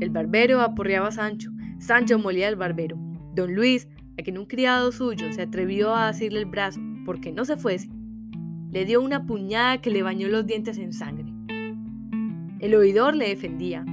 El 0.00 0.10
barbero 0.10 0.60
aporreaba 0.60 1.06
a 1.06 1.12
Sancho, 1.12 1.52
Sancho 1.78 2.18
molía 2.18 2.48
al 2.48 2.56
barbero, 2.56 2.98
Don 3.36 3.54
Luis 3.54 3.86
a 4.18 4.24
quien 4.24 4.38
un 4.38 4.46
criado 4.46 4.90
suyo 4.90 5.32
se 5.32 5.42
atrevió 5.42 5.94
a 5.94 6.08
asirle 6.08 6.40
el 6.40 6.46
brazo 6.46 6.80
porque 7.06 7.30
no 7.30 7.44
se 7.44 7.56
fuese, 7.56 7.88
le 8.70 8.84
dio 8.84 9.00
una 9.00 9.26
puñada 9.26 9.80
que 9.80 9.90
le 9.90 10.02
bañó 10.02 10.28
los 10.28 10.46
dientes 10.46 10.78
en 10.78 10.92
sangre. 10.92 11.32
El 12.60 12.74
oidor 12.74 13.16
le 13.16 13.28
defendía. 13.28 13.84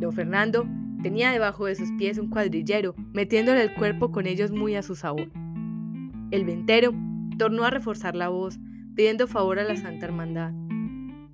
Don 0.00 0.12
Fernando 0.12 0.66
tenía 1.02 1.30
debajo 1.30 1.66
de 1.66 1.74
sus 1.74 1.92
pies 1.92 2.18
un 2.18 2.28
cuadrillero, 2.28 2.94
metiéndole 3.12 3.62
el 3.62 3.74
cuerpo 3.74 4.10
con 4.10 4.26
ellos 4.26 4.50
muy 4.50 4.74
a 4.74 4.82
su 4.82 4.96
sabor. 4.96 5.30
El 6.30 6.44
ventero 6.44 6.92
tornó 7.38 7.64
a 7.64 7.70
reforzar 7.70 8.16
la 8.16 8.28
voz, 8.28 8.58
pidiendo 8.94 9.26
favor 9.26 9.58
a 9.58 9.64
la 9.64 9.76
Santa 9.76 10.06
Hermandad. 10.06 10.52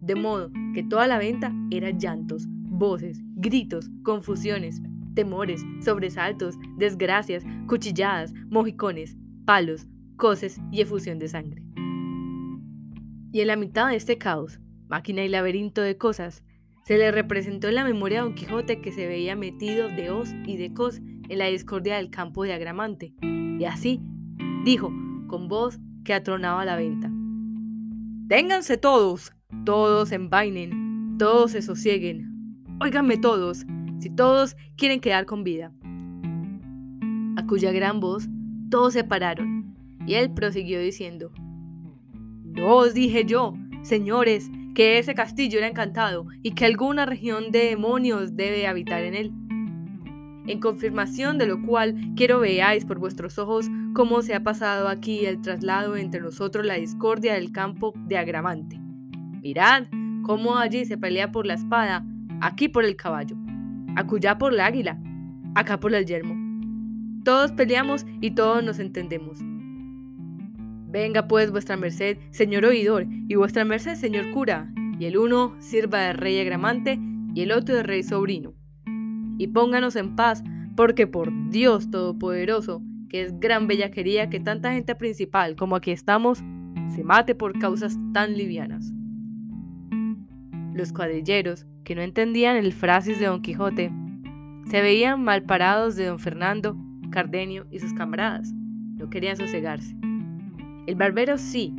De 0.01 0.15
modo 0.15 0.51
que 0.75 0.83
toda 0.83 1.07
la 1.07 1.19
venta 1.19 1.53
era 1.71 1.91
llantos, 1.91 2.47
voces, 2.49 3.23
gritos, 3.37 3.89
confusiones, 4.03 4.83
temores, 5.15 5.63
sobresaltos, 5.81 6.59
desgracias, 6.77 7.45
cuchilladas, 7.69 8.35
mojicones, 8.51 9.17
palos, 9.45 9.87
coces 10.17 10.61
y 10.71 10.81
efusión 10.81 11.19
de 11.19 11.29
sangre. 11.29 11.62
Y 13.33 13.41
en 13.41 13.47
la 13.47 13.57
mitad 13.57 13.89
de 13.89 13.97
este 13.97 14.19
caos, 14.19 14.61
máquina 14.89 15.25
y 15.25 15.29
laberinto 15.31 15.81
de 15.81 15.97
cosas, 15.97 16.45
se 16.85 16.99
le 16.99 17.11
representó 17.11 17.69
en 17.69 17.77
la 17.77 17.85
memoria 17.85 18.21
a 18.21 18.25
Don 18.25 18.35
Quijote 18.35 18.83
que 18.83 18.93
se 18.93 19.07
veía 19.07 19.37
metido 19.37 19.89
de 19.89 20.11
hoz 20.11 20.35
y 20.47 20.59
de 20.59 20.75
cos 20.75 20.99
en 20.99 21.39
la 21.39 21.47
discordia 21.47 21.97
del 21.97 22.11
campo 22.11 22.45
de 22.45 22.53
Agramante. 22.53 23.15
Y 23.23 23.65
así, 23.65 24.03
dijo, 24.65 24.93
con 25.29 25.49
voz 25.49 25.79
que 26.05 26.13
atronaba 26.13 26.67
la 26.67 26.77
venta. 26.77 27.11
Ténganse 28.29 28.77
todos, 28.77 29.33
todos 29.65 30.13
envainen, 30.13 31.17
todos 31.19 31.53
se 31.53 31.63
sosieguen. 31.63 32.57
Óiganme 32.81 33.17
todos, 33.17 33.65
si 33.99 34.11
todos 34.11 34.57
quieren 34.77 35.01
quedar 35.01 35.25
con 35.25 35.43
vida. 35.43 35.73
A 37.37 37.47
cuya 37.47 37.73
gran 37.73 37.99
voz 37.99 38.29
todos 38.71 38.93
se 38.93 39.05
pararon, 39.05 39.75
y 40.07 40.15
él 40.15 40.33
prosiguió 40.33 40.81
diciendo, 40.81 41.33
No 42.53 42.77
os 42.77 42.95
dije 42.95 43.25
yo, 43.25 43.55
señores, 43.83 44.51
que 44.75 44.99
ese 44.99 45.15
castillo 45.15 45.59
era 45.59 45.69
encantado 45.69 46.27
y 46.43 46.53
que 46.53 46.65
alguna 46.65 47.07
región 47.07 47.51
de 47.51 47.67
demonios 47.67 48.37
debe 48.37 48.67
habitar 48.67 49.03
en 49.03 49.15
él. 49.15 49.33
En 50.47 50.61
confirmación 50.61 51.39
de 51.39 51.47
lo 51.47 51.63
cual 51.63 51.95
quiero 52.17 52.41
veáis 52.41 52.85
por 52.85 52.99
vuestros 52.99 53.39
ojos 53.39 53.69
cómo 53.95 54.23
se 54.23 54.35
ha 54.35 54.43
pasado 54.43 54.89
aquí 54.89 55.25
el 55.25 55.41
traslado 55.41 55.97
entre 55.97 56.21
nosotros 56.21 56.67
la 56.67 56.75
discordia 56.75 57.35
del 57.35 57.53
campo 57.53 57.93
de 58.07 58.19
Agramante. 58.19 58.81
Mirad 59.41 59.85
cómo 60.23 60.57
allí 60.57 60.85
se 60.85 60.99
pelea 60.99 61.31
por 61.31 61.47
la 61.47 61.55
espada, 61.55 62.05
aquí 62.41 62.69
por 62.69 62.85
el 62.85 62.97
caballo, 62.97 63.37
acullá 63.97 64.39
por 64.39 64.53
la 64.53 64.67
águila, 64.67 64.99
acá 65.55 65.79
por 65.79 65.95
el 65.95 66.07
yermo. 66.07 66.35
Todos 67.25 67.53
peleamos 67.53 68.05
y 68.21 68.33
todos 68.33 68.65
nos 68.65 68.81
entendemos. 68.81 69.39
Venga 70.93 71.27
pues 71.27 71.51
vuestra 71.51 71.79
merced, 71.79 72.19
señor 72.33 72.67
oidor, 72.67 73.07
y 73.09 73.35
vuestra 73.35 73.65
merced, 73.65 73.95
señor 73.95 74.31
cura, 74.31 74.71
y 74.99 75.07
el 75.07 75.17
uno 75.17 75.57
sirva 75.59 76.01
de 76.01 76.13
rey 76.13 76.39
agramante 76.39 77.01
y 77.35 77.41
el 77.41 77.53
otro 77.53 77.75
de 77.75 77.83
rey 77.83 78.03
sobrino. 78.03 78.53
Y 79.39 79.47
pónganos 79.47 79.97
en 79.97 80.15
paz, 80.17 80.45
porque 80.77 81.07
por 81.07 81.33
Dios 81.49 81.91
Todopoderoso, 81.91 82.83
que 83.09 83.23
es 83.23 83.41
gran 83.41 83.69
bellaquería 83.69 84.29
que 84.29 84.39
tanta 84.39 84.75
gente 84.75 84.95
principal 84.95 85.57
como 85.57 85.77
aquí 85.77 85.93
estamos, 85.93 86.41
se 86.95 87.03
mate 87.03 87.35
por 87.35 87.59
causas 87.59 87.99
tan 88.13 88.37
livianas. 88.37 88.93
Los 90.75 90.93
cuadrilleros, 90.93 91.67
que 91.85 91.95
no 91.95 92.03
entendían 92.03 92.57
el 92.57 92.75
frasis 92.75 93.19
de 93.19 93.27
Don 93.27 93.41
Quijote, 93.41 93.91
se 94.67 94.83
veían 94.83 95.25
mal 95.25 95.43
parados 95.45 95.97
de 95.97 96.05
Don 96.05 96.19
Fernando, 96.19 96.77
Cardenio 97.11 97.67
y 97.71 97.79
sus 97.79 97.95
camaradas. 97.95 98.53
No 98.53 99.09
querían 99.09 99.39
sosegarse. 99.39 100.02
El 100.87 100.97
barbero 100.97 101.39
sí, 101.39 101.75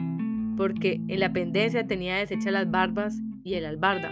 porque 0.56 1.02
en 1.08 1.20
la 1.20 1.34
pendencia 1.34 1.86
tenía 1.88 2.18
deshechas 2.18 2.54
las 2.54 2.72
barbas 2.72 3.22
y 3.44 3.56
el 3.56 3.66
albarda. 3.66 4.12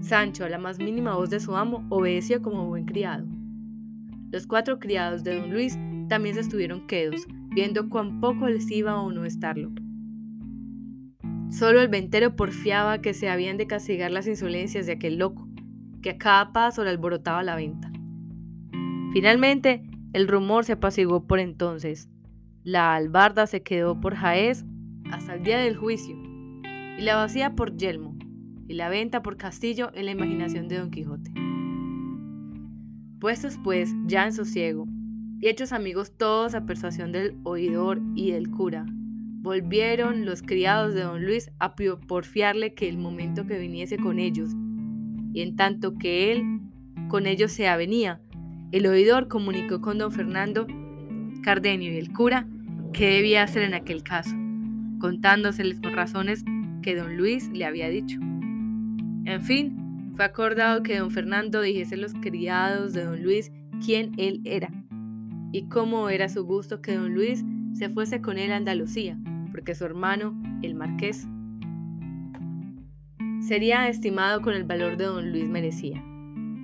Sancho, 0.00 0.44
a 0.44 0.48
la 0.48 0.58
más 0.58 0.78
mínima 0.78 1.14
voz 1.14 1.30
de 1.30 1.38
su 1.38 1.56
amo, 1.56 1.86
obedecía 1.90 2.40
como 2.40 2.66
buen 2.66 2.86
criado. 2.86 3.26
Los 4.32 4.46
cuatro 4.46 4.78
criados 4.78 5.22
de 5.22 5.38
don 5.38 5.52
Luis 5.52 5.78
también 6.08 6.34
se 6.34 6.40
estuvieron 6.40 6.86
quedos, 6.86 7.26
viendo 7.50 7.88
cuán 7.88 8.20
poco 8.20 8.48
les 8.48 8.70
iba 8.70 9.00
o 9.00 9.12
no 9.12 9.24
estarlo. 9.24 9.70
Solo 11.50 11.80
el 11.80 11.88
ventero 11.88 12.36
porfiaba 12.36 13.00
que 13.00 13.12
se 13.12 13.28
habían 13.28 13.56
de 13.56 13.66
castigar 13.66 14.10
las 14.10 14.26
insolencias 14.26 14.86
de 14.86 14.92
aquel 14.92 15.18
loco, 15.18 15.48
que 16.02 16.10
a 16.10 16.18
cada 16.18 16.52
paso 16.52 16.82
le 16.82 16.90
alborotaba 16.90 17.42
la 17.42 17.56
venta. 17.56 17.92
Finalmente, 19.12 19.82
el 20.12 20.28
rumor 20.28 20.64
se 20.64 20.72
apaciguó 20.72 21.26
por 21.26 21.40
entonces, 21.40 22.08
la 22.62 22.94
albarda 22.94 23.46
se 23.46 23.62
quedó 23.62 24.00
por 24.00 24.14
Jaez 24.14 24.64
hasta 25.10 25.34
el 25.34 25.42
día 25.42 25.58
del 25.58 25.76
juicio, 25.76 26.16
y 26.98 27.02
la 27.02 27.16
vacía 27.16 27.56
por 27.56 27.76
Yelmo, 27.76 28.16
y 28.68 28.74
la 28.74 28.88
venta 28.88 29.22
por 29.22 29.36
Castillo 29.36 29.90
en 29.94 30.04
la 30.04 30.12
imaginación 30.12 30.68
de 30.68 30.78
Don 30.78 30.90
Quijote. 30.90 31.32
Puestos 33.18 33.58
pues 33.62 33.94
ya 34.06 34.26
en 34.26 34.32
sosiego, 34.32 34.86
y 35.40 35.48
hechos 35.48 35.72
amigos 35.72 36.16
todos 36.16 36.54
a 36.54 36.66
persuasión 36.66 37.12
del 37.12 37.36
oidor 37.44 38.00
y 38.14 38.32
del 38.32 38.50
cura, 38.50 38.84
volvieron 39.42 40.26
los 40.26 40.42
criados 40.42 40.94
de 40.94 41.00
don 41.00 41.24
Luis 41.24 41.50
a 41.58 41.74
porfiarle 41.74 42.74
que 42.74 42.88
el 42.88 42.98
momento 42.98 43.46
que 43.46 43.58
viniese 43.58 43.96
con 43.96 44.18
ellos, 44.18 44.50
y 45.32 45.40
en 45.40 45.56
tanto 45.56 45.96
que 45.96 46.32
él 46.32 46.60
con 47.08 47.26
ellos 47.26 47.52
se 47.52 47.66
avenía, 47.66 48.20
el 48.70 48.86
oidor 48.86 49.28
comunicó 49.28 49.80
con 49.80 49.98
don 49.98 50.12
Fernando 50.12 50.66
Cardenio 51.40 51.92
y 51.92 51.96
el 51.96 52.12
cura 52.12 52.46
qué 52.92 53.10
debía 53.10 53.42
hacer 53.42 53.62
en 53.62 53.74
aquel 53.74 54.02
caso, 54.02 54.34
contándoseles 54.98 55.80
con 55.80 55.92
razones 55.92 56.44
que 56.82 56.96
don 56.96 57.16
Luis 57.16 57.48
le 57.48 57.64
había 57.64 57.88
dicho. 57.88 58.18
En 59.24 59.42
fin, 59.42 60.12
fue 60.16 60.24
acordado 60.24 60.82
que 60.82 60.98
don 60.98 61.10
Fernando 61.10 61.60
dijese 61.60 61.94
a 61.94 61.98
los 61.98 62.14
criados 62.14 62.92
de 62.92 63.04
don 63.04 63.22
Luis 63.22 63.52
quién 63.84 64.12
él 64.18 64.40
era 64.44 64.70
y 65.52 65.68
cómo 65.68 66.08
era 66.08 66.28
su 66.28 66.44
gusto 66.44 66.80
que 66.80 66.94
don 66.94 67.14
Luis 67.14 67.44
se 67.72 67.88
fuese 67.88 68.20
con 68.20 68.38
él 68.38 68.52
a 68.52 68.56
Andalucía, 68.56 69.18
porque 69.52 69.74
su 69.74 69.84
hermano, 69.84 70.40
el 70.62 70.74
marqués, 70.74 71.26
sería 73.40 73.88
estimado 73.88 74.42
con 74.42 74.54
el 74.54 74.64
valor 74.64 74.96
de 74.96 75.04
don 75.04 75.30
Luis 75.30 75.48
merecía, 75.48 76.04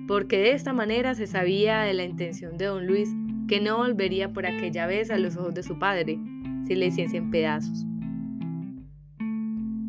porque 0.07 0.37
de 0.37 0.51
esta 0.51 0.73
manera 0.73 1.15
se 1.15 1.27
sabía 1.27 1.81
de 1.81 1.93
la 1.93 2.03
intención 2.03 2.57
de 2.57 2.65
don 2.65 2.85
Luis 2.85 3.09
que 3.47 3.61
no 3.61 3.77
volvería 3.77 4.33
por 4.33 4.45
aquella 4.45 4.85
vez 4.85 5.09
a 5.09 5.17
los 5.17 5.37
ojos 5.37 5.53
de 5.53 5.63
su 5.63 5.79
padre 5.79 6.19
si 6.65 6.75
le 6.75 6.87
hiciese 6.87 7.17
en 7.17 7.31
pedazos. 7.31 7.85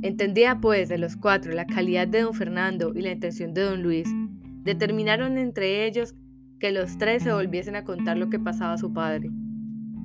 Entendía 0.01 0.61
pues 0.61 0.89
de 0.89 0.99
los 0.99 1.17
cuatro 1.17 1.53
la 1.53 1.67
calidad 1.67 2.07
de 2.07 2.23
don 2.23 2.35
Fernando 2.35 2.93
y 2.95 3.03
la 3.03 3.13
intención 3.13 3.53
de 3.53 3.63
don 3.63 3.83
Luis. 3.83 4.09
Determinaron 4.63 5.39
entre 5.39 5.87
ellos 5.87 6.15
que 6.61 6.71
los 6.71 6.99
tres 6.99 7.25
se 7.25 7.33
volviesen 7.33 7.75
a 7.75 7.85
contar 7.85 8.17
lo 8.17 8.31
que 8.31 8.39
pasaba 8.39 8.75
a 8.75 8.79
su 8.79 8.93
padre, 8.93 9.31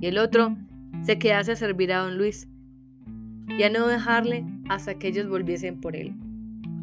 y 0.00 0.06
el 0.06 0.18
otro 0.18 0.56
se 1.02 1.18
quedase 1.18 1.52
a 1.52 1.56
servir 1.56 1.92
a 1.92 2.00
don 2.00 2.18
Luis, 2.18 2.48
y 3.56 3.62
a 3.62 3.70
no 3.70 3.86
dejarle 3.86 4.44
hasta 4.68 4.98
que 4.98 5.08
ellos 5.08 5.28
volviesen 5.28 5.80
por 5.80 5.96
él, 5.96 6.14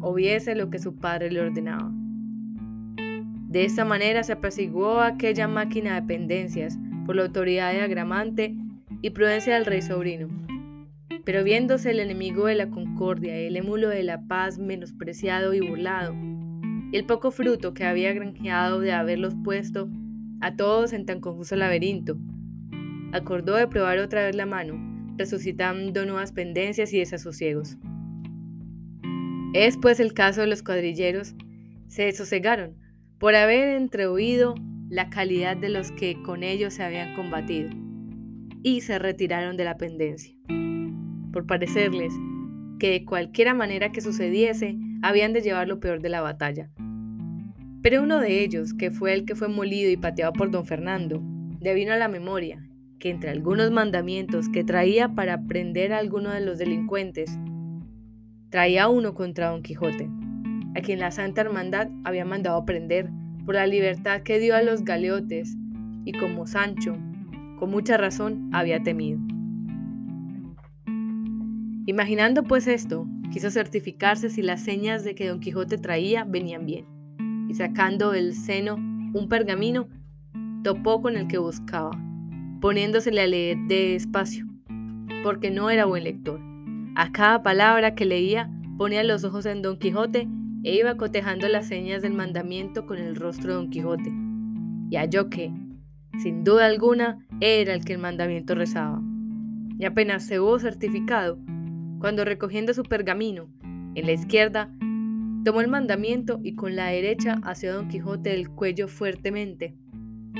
o 0.00 0.14
viese 0.14 0.54
lo 0.54 0.70
que 0.70 0.78
su 0.78 0.96
padre 0.96 1.30
le 1.30 1.40
ordenaba. 1.40 1.92
De 3.52 3.66
esta 3.66 3.84
manera 3.84 4.22
se 4.22 4.32
apaciguó 4.32 5.00
aquella 5.00 5.46
máquina 5.46 6.00
de 6.00 6.06
pendencias 6.06 6.78
por 7.04 7.16
la 7.16 7.24
autoridad 7.24 7.70
de 7.70 7.82
Agramante 7.82 8.54
y 9.02 9.10
prudencia 9.10 9.52
del 9.52 9.66
rey 9.66 9.82
sobrino. 9.82 10.30
Pero 11.26 11.44
viéndose 11.44 11.90
el 11.90 12.00
enemigo 12.00 12.46
de 12.46 12.54
la 12.54 12.70
concordia 12.70 13.38
y 13.38 13.48
el 13.48 13.58
émulo 13.58 13.90
de 13.90 14.04
la 14.04 14.22
paz 14.26 14.58
menospreciado 14.58 15.52
y 15.52 15.60
burlado, 15.60 16.14
y 16.92 16.96
el 16.96 17.04
poco 17.04 17.30
fruto 17.30 17.74
que 17.74 17.84
había 17.84 18.14
granjeado 18.14 18.80
de 18.80 18.94
haberlos 18.94 19.34
puesto 19.44 19.86
a 20.40 20.56
todos 20.56 20.94
en 20.94 21.04
tan 21.04 21.20
confuso 21.20 21.54
laberinto, 21.54 22.16
acordó 23.12 23.56
de 23.56 23.68
probar 23.68 23.98
otra 23.98 24.24
vez 24.24 24.34
la 24.34 24.46
mano, 24.46 24.80
resucitando 25.18 26.06
nuevas 26.06 26.32
pendencias 26.32 26.90
y 26.94 27.00
desasosiegos. 27.00 27.76
Es 29.52 29.76
pues 29.76 30.00
el 30.00 30.14
caso 30.14 30.40
de 30.40 30.46
los 30.46 30.62
cuadrilleros, 30.62 31.34
se 31.86 32.10
sosegaron, 32.12 32.80
por 33.22 33.36
haber 33.36 33.76
entreoído 33.76 34.56
la 34.88 35.08
calidad 35.08 35.56
de 35.56 35.68
los 35.68 35.92
que 35.92 36.20
con 36.24 36.42
ellos 36.42 36.74
se 36.74 36.82
habían 36.82 37.14
combatido, 37.14 37.70
y 38.64 38.80
se 38.80 38.98
retiraron 38.98 39.56
de 39.56 39.62
la 39.62 39.76
pendencia, 39.76 40.34
por 41.32 41.46
parecerles 41.46 42.12
que 42.80 42.90
de 42.90 43.04
cualquiera 43.04 43.54
manera 43.54 43.92
que 43.92 44.00
sucediese, 44.00 44.76
habían 45.02 45.32
de 45.32 45.40
llevar 45.40 45.68
lo 45.68 45.78
peor 45.78 46.02
de 46.02 46.08
la 46.08 46.20
batalla. 46.20 46.68
Pero 47.80 48.02
uno 48.02 48.18
de 48.18 48.42
ellos, 48.42 48.74
que 48.74 48.90
fue 48.90 49.12
el 49.12 49.24
que 49.24 49.36
fue 49.36 49.46
molido 49.46 49.88
y 49.88 49.96
pateado 49.96 50.32
por 50.32 50.50
don 50.50 50.66
Fernando, 50.66 51.22
le 51.60 51.74
vino 51.74 51.92
a 51.92 51.98
la 51.98 52.08
memoria 52.08 52.68
que 52.98 53.10
entre 53.10 53.30
algunos 53.30 53.70
mandamientos 53.70 54.48
que 54.48 54.64
traía 54.64 55.14
para 55.14 55.46
prender 55.46 55.92
a 55.92 55.98
alguno 55.98 56.30
de 56.30 56.40
los 56.40 56.58
delincuentes, 56.58 57.30
traía 58.50 58.88
uno 58.88 59.14
contra 59.14 59.50
don 59.50 59.62
Quijote, 59.62 60.10
a 60.74 60.80
quien 60.80 60.98
la 60.98 61.10
Santa 61.10 61.42
Hermandad 61.42 61.88
había 62.04 62.24
mandado 62.24 62.64
prender 62.64 63.10
por 63.44 63.54
la 63.56 63.66
libertad 63.66 64.22
que 64.22 64.38
dio 64.38 64.54
a 64.54 64.62
los 64.62 64.84
galeotes, 64.84 65.56
y 66.04 66.12
como 66.12 66.46
Sancho, 66.46 66.96
con 67.58 67.70
mucha 67.70 67.96
razón 67.96 68.50
había 68.52 68.82
temido. 68.82 69.18
Imaginando 71.86 72.44
pues 72.44 72.66
esto, 72.66 73.06
quiso 73.32 73.50
certificarse 73.50 74.30
si 74.30 74.42
las 74.42 74.62
señas 74.62 75.04
de 75.04 75.14
que 75.14 75.28
Don 75.28 75.40
Quijote 75.40 75.78
traía 75.78 76.24
venían 76.24 76.66
bien, 76.66 76.86
y 77.48 77.54
sacando 77.54 78.12
del 78.12 78.34
seno 78.34 78.76
un 78.76 79.28
pergamino, 79.28 79.88
topó 80.62 81.02
con 81.02 81.16
el 81.16 81.26
que 81.26 81.38
buscaba, 81.38 81.90
poniéndosele 82.60 83.20
a 83.20 83.26
leer 83.26 83.58
despacio, 83.66 84.46
porque 85.22 85.50
no 85.50 85.70
era 85.70 85.84
buen 85.84 86.04
lector. 86.04 86.40
A 86.94 87.10
cada 87.10 87.42
palabra 87.42 87.94
que 87.94 88.04
leía 88.04 88.50
ponía 88.78 89.02
los 89.02 89.24
ojos 89.24 89.46
en 89.46 89.62
Don 89.62 89.78
Quijote 89.78 90.28
e 90.64 90.74
iba 90.74 90.96
cotejando 90.96 91.48
las 91.48 91.66
señas 91.66 92.02
del 92.02 92.14
mandamiento 92.14 92.86
con 92.86 92.98
el 92.98 93.16
rostro 93.16 93.48
de 93.48 93.54
Don 93.54 93.70
Quijote, 93.70 94.12
y 94.90 94.96
halló 94.96 95.28
que, 95.28 95.52
sin 96.22 96.44
duda 96.44 96.66
alguna, 96.66 97.26
era 97.40 97.74
el 97.74 97.84
que 97.84 97.94
el 97.94 97.98
mandamiento 97.98 98.54
rezaba. 98.54 99.02
Y 99.78 99.84
apenas 99.84 100.24
se 100.24 100.38
hubo 100.38 100.58
certificado, 100.58 101.38
cuando 101.98 102.24
recogiendo 102.24 102.74
su 102.74 102.82
pergamino, 102.82 103.48
en 103.94 104.06
la 104.06 104.12
izquierda, 104.12 104.70
tomó 105.44 105.60
el 105.60 105.68
mandamiento 105.68 106.40
y 106.42 106.54
con 106.54 106.76
la 106.76 106.86
derecha 106.86 107.40
hacia 107.42 107.72
Don 107.72 107.88
Quijote 107.88 108.30
del 108.30 108.50
cuello 108.50 108.88
fuertemente, 108.88 109.74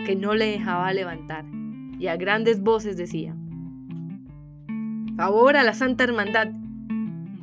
que 0.07 0.15
no 0.17 0.35
le 0.35 0.47
dejaba 0.47 0.93
levantar, 0.93 1.45
y 1.99 2.07
a 2.07 2.17
grandes 2.17 2.61
voces 2.61 2.97
decía, 2.97 3.37
Favor 5.17 5.57
a 5.57 5.63
la 5.63 5.75
Santa 5.75 6.05
Hermandad, 6.05 6.49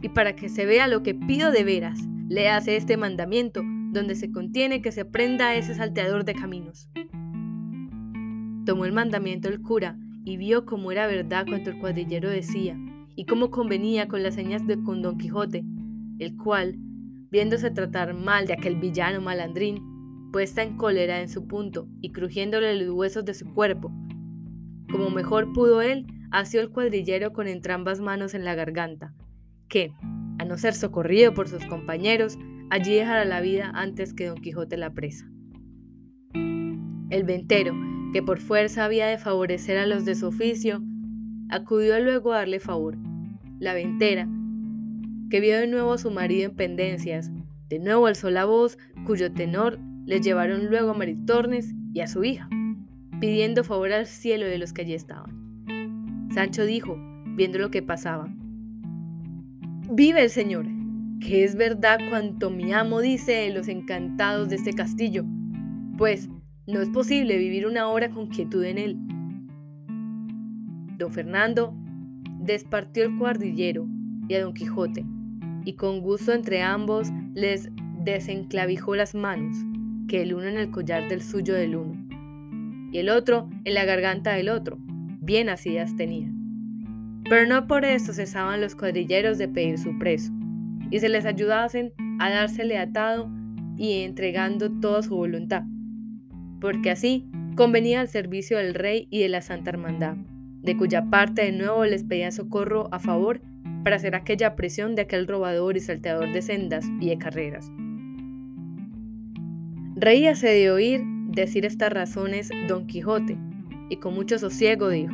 y 0.01 0.09
para 0.09 0.35
que 0.35 0.49
se 0.49 0.65
vea 0.65 0.87
lo 0.87 1.03
que 1.03 1.13
pido 1.13 1.51
de 1.51 1.63
veras, 1.63 1.99
le 2.29 2.47
hace 2.47 2.75
este 2.75 2.95
mandamiento, 2.95 3.63
donde 3.91 4.13
se 4.13 4.31
contiene 4.31 4.83
que 4.83 4.91
se 4.91 5.03
prenda 5.03 5.47
a 5.47 5.55
ese 5.55 5.73
salteador 5.73 6.25
de 6.25 6.35
caminos. 6.35 6.87
Tomó 8.65 8.85
el 8.85 8.93
mandamiento 8.93 9.49
el 9.49 9.61
cura 9.61 9.97
y 10.23 10.37
vio 10.37 10.65
cómo 10.65 10.91
era 10.91 11.07
verdad 11.07 11.47
cuanto 11.47 11.71
el 11.71 11.79
cuadrillero 11.79 12.29
decía, 12.29 12.77
y 13.15 13.25
cómo 13.25 13.49
convenía 13.49 14.07
con 14.07 14.21
las 14.21 14.35
señas 14.35 14.65
de 14.67 14.81
con 14.83 15.01
Don 15.01 15.17
Quijote, 15.17 15.65
el 16.19 16.37
cual, 16.37 16.75
viéndose 17.31 17.71
tratar 17.71 18.13
mal 18.13 18.45
de 18.45 18.53
aquel 18.53 18.75
villano 18.75 19.21
malandrín, 19.21 20.29
puesta 20.31 20.61
en 20.61 20.77
cólera 20.77 21.21
en 21.21 21.29
su 21.29 21.47
punto 21.47 21.87
y 21.99 22.11
crujiéndole 22.11 22.75
los 22.75 22.93
huesos 22.93 23.25
de 23.25 23.33
su 23.33 23.51
cuerpo, 23.55 23.91
como 24.91 25.09
mejor 25.09 25.51
pudo 25.51 25.81
él, 25.81 26.05
asió 26.29 26.61
el 26.61 26.69
cuadrillero 26.69 27.33
con 27.33 27.47
entrambas 27.47 28.01
manos 28.01 28.35
en 28.35 28.45
la 28.45 28.53
garganta, 28.53 29.15
que, 29.67 29.91
a 30.39 30.45
no 30.45 30.57
ser 30.57 30.73
socorrido 30.73 31.33
por 31.33 31.47
sus 31.47 31.65
compañeros, 31.65 32.39
allí 32.69 32.95
dejara 32.95 33.25
la 33.25 33.41
vida 33.41 33.71
antes 33.75 34.13
que 34.13 34.27
Don 34.27 34.41
Quijote 34.41 34.77
la 34.77 34.93
presa. 34.93 35.29
El 36.33 37.23
ventero, 37.23 37.75
que 38.13 38.23
por 38.23 38.39
fuerza 38.39 38.85
había 38.85 39.07
de 39.07 39.17
favorecer 39.17 39.77
a 39.77 39.85
los 39.85 40.05
de 40.05 40.15
su 40.15 40.27
oficio, 40.27 40.81
acudió 41.49 41.99
luego 41.99 42.33
a 42.33 42.37
darle 42.37 42.59
favor, 42.59 42.97
la 43.59 43.73
ventera, 43.73 44.27
que 45.29 45.39
vio 45.39 45.59
de 45.59 45.67
nuevo 45.67 45.93
a 45.93 45.97
su 45.97 46.09
marido 46.09 46.49
en 46.49 46.55
pendencias, 46.55 47.31
de 47.67 47.79
nuevo 47.79 48.07
alzó 48.07 48.31
la 48.31 48.45
voz, 48.45 48.77
cuyo 49.05 49.31
tenor 49.31 49.79
le 50.05 50.21
llevaron 50.21 50.67
luego 50.67 50.91
a 50.91 50.97
Maritornes 50.97 51.73
y 51.93 51.99
a 51.99 52.07
su 52.07 52.23
hija, 52.23 52.49
pidiendo 53.19 53.63
favor 53.63 53.91
al 53.91 54.07
cielo 54.07 54.45
de 54.45 54.57
los 54.57 54.73
que 54.73 54.81
allí 54.81 54.93
estaban. 54.93 56.29
Sancho 56.33 56.65
dijo, 56.65 56.97
viendo 57.35 57.59
lo 57.59 57.69
que 57.69 57.83
pasaba, 57.83 58.33
Vive 59.91 60.21
el 60.21 60.29
Señor, 60.29 60.67
que 61.19 61.43
es 61.43 61.55
verdad 61.55 61.97
cuanto 62.11 62.51
mi 62.51 62.71
amo 62.73 63.01
dice 63.01 63.31
de 63.31 63.49
los 63.49 63.67
encantados 63.67 64.47
de 64.47 64.57
este 64.57 64.71
castillo, 64.73 65.25
pues 65.97 66.29
no 66.67 66.79
es 66.79 66.89
posible 66.89 67.39
vivir 67.39 67.65
una 67.65 67.87
hora 67.87 68.11
con 68.11 68.27
quietud 68.27 68.63
en 68.65 68.77
él. 68.77 68.97
Don 70.99 71.11
Fernando 71.11 71.73
despartió 72.39 73.03
el 73.03 73.17
cuardillero 73.17 73.87
y 74.27 74.35
a 74.35 74.43
Don 74.43 74.53
Quijote, 74.53 75.03
y 75.65 75.73
con 75.73 76.01
gusto 76.01 76.33
entre 76.33 76.61
ambos 76.61 77.09
les 77.33 77.69
desenclavijó 78.03 78.95
las 78.95 79.15
manos, 79.15 79.57
que 80.07 80.21
el 80.21 80.35
uno 80.35 80.45
en 80.45 80.57
el 80.59 80.69
collar 80.69 81.09
del 81.09 81.23
suyo 81.23 81.55
del 81.55 81.75
uno, 81.75 82.91
y 82.91 82.99
el 82.99 83.09
otro 83.09 83.49
en 83.63 83.73
la 83.73 83.85
garganta 83.85 84.33
del 84.33 84.49
otro, 84.49 84.77
bien 85.19 85.49
asidas 85.49 85.95
tenían. 85.95 86.38
Pero 87.29 87.45
no 87.45 87.67
por 87.67 87.85
eso 87.85 88.11
cesaban 88.11 88.59
los 88.59 88.75
cuadrilleros 88.75 89.37
de 89.37 89.47
pedir 89.47 89.77
su 89.77 89.97
preso, 89.99 90.31
y 90.89 90.99
se 90.99 91.09
les 91.09 91.25
ayudasen 91.25 91.93
a 92.19 92.29
dársele 92.29 92.77
atado 92.77 93.29
y 93.77 94.01
entregando 94.01 94.71
toda 94.81 95.03
su 95.03 95.15
voluntad, 95.15 95.63
porque 96.59 96.89
así 96.89 97.29
convenía 97.55 98.01
al 98.01 98.07
servicio 98.07 98.57
del 98.57 98.73
rey 98.73 99.07
y 99.09 99.21
de 99.21 99.29
la 99.29 99.41
Santa 99.41 99.69
Hermandad 99.69 100.17
de 100.61 100.75
cuya 100.75 101.05
parte 101.09 101.43
de 101.43 101.51
nuevo 101.51 101.85
les 101.85 102.03
pedían 102.03 102.31
socorro 102.31 102.89
a 102.91 102.99
favor 102.99 103.41
para 103.83 103.95
hacer 103.95 104.15
aquella 104.15 104.55
presión 104.55 104.95
de 104.95 105.03
aquel 105.03 105.27
robador 105.27 105.77
y 105.77 105.79
salteador 105.79 106.31
de 106.31 106.41
sendas 106.41 106.85
y 106.99 107.09
de 107.09 107.17
carreras. 107.17 107.71
Reíase 109.95 110.47
de 110.47 110.71
oír 110.71 111.01
decir 111.27 111.65
estas 111.65 111.91
razones 111.91 112.49
Don 112.67 112.87
Quijote, 112.87 113.37
y 113.89 113.97
con 113.97 114.13
mucho 114.13 114.37
sosiego 114.37 114.89
dijo, 114.89 115.13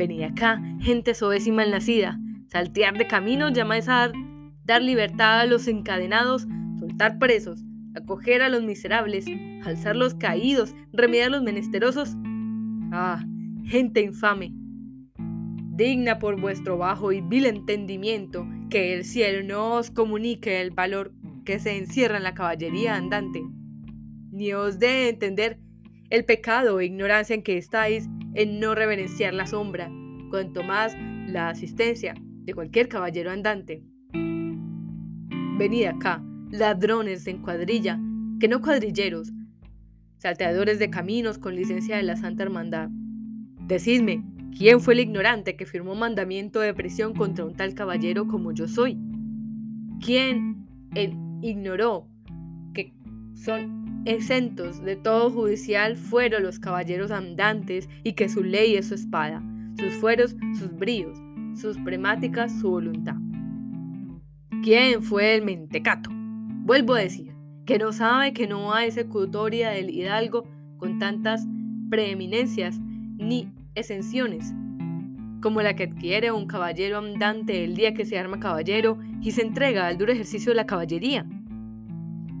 Venid 0.00 0.22
acá, 0.22 0.62
gente 0.80 1.12
soez 1.12 1.46
y 1.46 1.52
malnacida, 1.52 2.18
saltear 2.46 2.96
de 2.96 3.06
camino 3.06 3.50
llamáis 3.50 3.86
a 3.86 3.96
dar, 3.96 4.12
dar 4.64 4.80
libertad 4.80 5.40
a 5.40 5.44
los 5.44 5.68
encadenados, 5.68 6.48
soltar 6.78 7.18
presos, 7.18 7.62
acoger 7.94 8.40
a 8.40 8.48
los 8.48 8.62
miserables, 8.62 9.26
alzar 9.62 9.96
los 9.96 10.14
caídos, 10.14 10.74
remediar 10.94 11.30
los 11.30 11.42
menesterosos. 11.42 12.16
Ah, 12.92 13.22
gente 13.66 14.00
infame, 14.00 14.54
digna 15.76 16.18
por 16.18 16.40
vuestro 16.40 16.78
bajo 16.78 17.12
y 17.12 17.20
vil 17.20 17.44
entendimiento, 17.44 18.48
que 18.70 18.94
el 18.94 19.04
cielo 19.04 19.46
no 19.46 19.74
os 19.74 19.90
comunique 19.90 20.62
el 20.62 20.70
valor 20.70 21.12
que 21.44 21.58
se 21.58 21.76
encierra 21.76 22.16
en 22.16 22.22
la 22.22 22.32
caballería 22.32 22.96
andante, 22.96 23.42
ni 24.32 24.54
os 24.54 24.78
dé 24.78 25.10
entender 25.10 25.58
el 26.08 26.24
pecado 26.24 26.80
e 26.80 26.86
ignorancia 26.86 27.34
en 27.34 27.42
que 27.42 27.58
estáis 27.58 28.08
en 28.34 28.60
no 28.60 28.74
reverenciar 28.74 29.34
la 29.34 29.46
sombra, 29.46 29.90
cuanto 30.30 30.62
más 30.62 30.96
la 31.26 31.48
asistencia 31.48 32.14
de 32.18 32.54
cualquier 32.54 32.88
caballero 32.88 33.30
andante. 33.30 33.82
Venid 35.58 35.86
acá, 35.86 36.22
ladrones 36.50 37.26
en 37.26 37.42
cuadrilla, 37.42 37.98
que 38.38 38.48
no 38.48 38.60
cuadrilleros, 38.60 39.32
salteadores 40.18 40.78
de 40.78 40.90
caminos 40.90 41.38
con 41.38 41.54
licencia 41.54 41.96
de 41.96 42.02
la 42.02 42.16
Santa 42.16 42.42
Hermandad. 42.42 42.88
Decidme, 43.66 44.24
¿Quién 44.56 44.80
fue 44.80 44.94
el 44.94 45.00
ignorante 45.00 45.56
que 45.56 45.64
firmó 45.64 45.94
mandamiento 45.94 46.60
de 46.60 46.74
prisión 46.74 47.14
contra 47.14 47.44
un 47.44 47.54
tal 47.54 47.74
caballero 47.74 48.26
como 48.26 48.52
yo 48.52 48.68
soy? 48.68 48.98
¿Quién 50.04 50.66
ignoró 51.40 52.08
que 52.74 52.92
son 53.34 53.79
exentos 54.04 54.82
de 54.82 54.96
todo 54.96 55.30
judicial 55.30 55.96
fueron 55.96 56.42
los 56.42 56.58
caballeros 56.58 57.10
andantes 57.10 57.88
y 58.02 58.14
que 58.14 58.28
su 58.28 58.42
ley 58.42 58.76
es 58.76 58.88
su 58.88 58.94
espada, 58.94 59.42
sus 59.78 59.94
fueros 59.94 60.36
sus 60.58 60.76
bríos, 60.76 61.18
sus 61.54 61.78
premáticas 61.78 62.60
su 62.60 62.70
voluntad? 62.70 63.16
¿Quién 64.62 65.02
fue 65.02 65.34
el 65.36 65.44
mentecato? 65.44 66.10
Vuelvo 66.12 66.94
a 66.94 67.00
decir, 67.00 67.32
que 67.64 67.78
no 67.78 67.92
sabe 67.92 68.32
que 68.32 68.46
no 68.46 68.74
hay 68.74 68.88
ejecutoria 68.88 69.70
del 69.70 69.90
hidalgo 69.90 70.44
con 70.76 70.98
tantas 70.98 71.46
preeminencias 71.88 72.80
ni 72.80 73.48
exenciones, 73.74 74.52
como 75.40 75.62
la 75.62 75.76
que 75.76 75.84
adquiere 75.84 76.32
un 76.32 76.46
caballero 76.46 76.98
andante 76.98 77.64
el 77.64 77.76
día 77.76 77.94
que 77.94 78.04
se 78.04 78.18
arma 78.18 78.40
caballero 78.40 78.98
y 79.22 79.30
se 79.30 79.42
entrega 79.42 79.86
al 79.86 79.98
duro 79.98 80.12
ejercicio 80.12 80.50
de 80.50 80.56
la 80.56 80.66
caballería. 80.66 81.26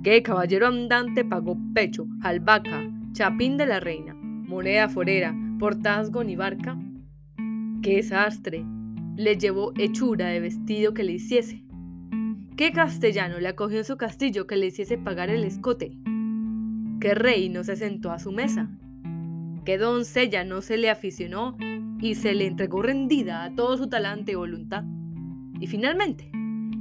¿Qué 0.02 0.22
caballero 0.22 0.66
andante 0.66 1.24
pagó 1.24 1.58
pecho, 1.74 2.06
albahaca, 2.22 2.90
chapín 3.12 3.56
de 3.56 3.66
la 3.66 3.80
reina, 3.80 4.14
moneda 4.14 4.88
forera, 4.88 5.34
portazgo 5.58 6.24
ni 6.24 6.36
barca? 6.36 6.78
¿Qué 7.82 8.02
sastre 8.02 8.64
le 9.16 9.36
llevó 9.36 9.72
hechura 9.76 10.28
de 10.28 10.40
vestido 10.40 10.94
que 10.94 11.04
le 11.04 11.12
hiciese? 11.12 11.64
¿Qué 12.56 12.72
castellano 12.72 13.40
le 13.40 13.48
acogió 13.48 13.78
en 13.78 13.84
su 13.84 13.96
castillo 13.96 14.46
que 14.46 14.56
le 14.56 14.66
hiciese 14.66 14.98
pagar 14.98 15.30
el 15.30 15.44
escote? 15.44 15.92
¿Qué 17.00 17.14
rey 17.14 17.48
no 17.48 17.64
se 17.64 17.76
sentó 17.76 18.10
a 18.10 18.18
su 18.18 18.32
mesa? 18.32 18.70
que 19.64 19.78
doncella 19.78 20.44
no 20.44 20.62
se 20.62 20.76
le 20.76 20.90
aficionó 20.90 21.56
y 22.00 22.14
se 22.14 22.34
le 22.34 22.46
entregó 22.46 22.82
rendida 22.82 23.44
a 23.44 23.54
todo 23.54 23.76
su 23.76 23.88
talante 23.88 24.32
y 24.32 24.36
voluntad. 24.36 24.84
Y 25.60 25.66
finalmente, 25.66 26.30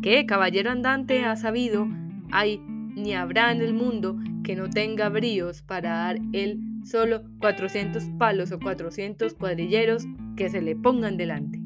¿qué 0.01 0.25
caballero 0.25 0.71
andante 0.71 1.25
ha 1.25 1.36
sabido, 1.36 1.88
hay 2.32 2.62
ni 3.00 3.14
habrá 3.14 3.52
en 3.52 3.62
el 3.62 3.74
mundo 3.74 4.18
que 4.44 4.56
no 4.56 4.70
tenga 4.70 5.10
bríos 5.10 5.62
para 5.62 5.90
dar 5.90 6.20
él 6.34 6.60
solo 6.84 7.24
400 7.40 8.10
palos 8.18 8.52
o 8.52 8.60
400 8.60 9.34
cuadrilleros 9.34 10.06
que 10.36 10.50
se 10.50 10.62
le 10.62 10.76
pongan 10.76 11.18
delante? 11.18 11.60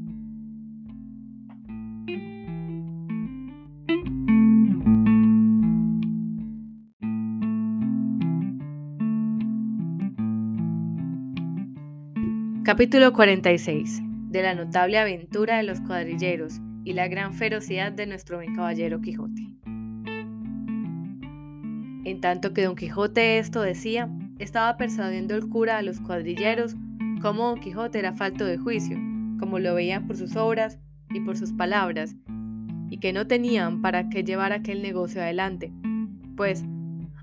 Capítulo 12.64 13.12
46 13.12 14.02
de 14.30 14.42
la 14.42 14.56
notable 14.56 14.98
aventura 14.98 15.58
de 15.58 15.64
los 15.64 15.82
cuadrilleros 15.82 16.60
y 16.86 16.94
la 16.94 17.08
gran 17.08 17.34
ferocidad 17.34 17.92
de 17.92 18.08
nuestro 18.08 18.38
buen 18.38 18.56
caballero 18.56 19.02
Quijote. 19.02 19.63
En 22.06 22.20
tanto 22.22 22.54
que 22.54 22.66
don 22.66 22.76
Quijote 22.76 23.38
esto 23.38 23.62
decía, 23.62 24.10
estaba 24.40 24.76
persuadiendo 24.78 25.36
el 25.36 25.48
cura 25.48 25.78
a 25.78 25.82
los 25.82 26.00
cuadrilleros 26.00 26.76
como 27.24 27.48
don 27.48 27.62
Quijote 27.62 28.00
era 28.00 28.12
falto 28.12 28.44
de 28.44 28.58
juicio, 28.58 28.98
como 29.40 29.58
lo 29.58 29.74
veían 29.74 30.06
por 30.06 30.18
sus 30.18 30.36
obras 30.36 30.78
y 31.14 31.22
por 31.22 31.38
sus 31.38 31.54
palabras, 31.54 32.18
y 32.90 32.98
que 32.98 33.14
no 33.14 33.28
tenían 33.28 33.82
para 33.82 34.10
qué 34.10 34.26
llevar 34.26 34.52
aquel 34.52 34.82
negocio 34.82 35.22
adelante, 35.22 35.72
pues, 36.36 36.66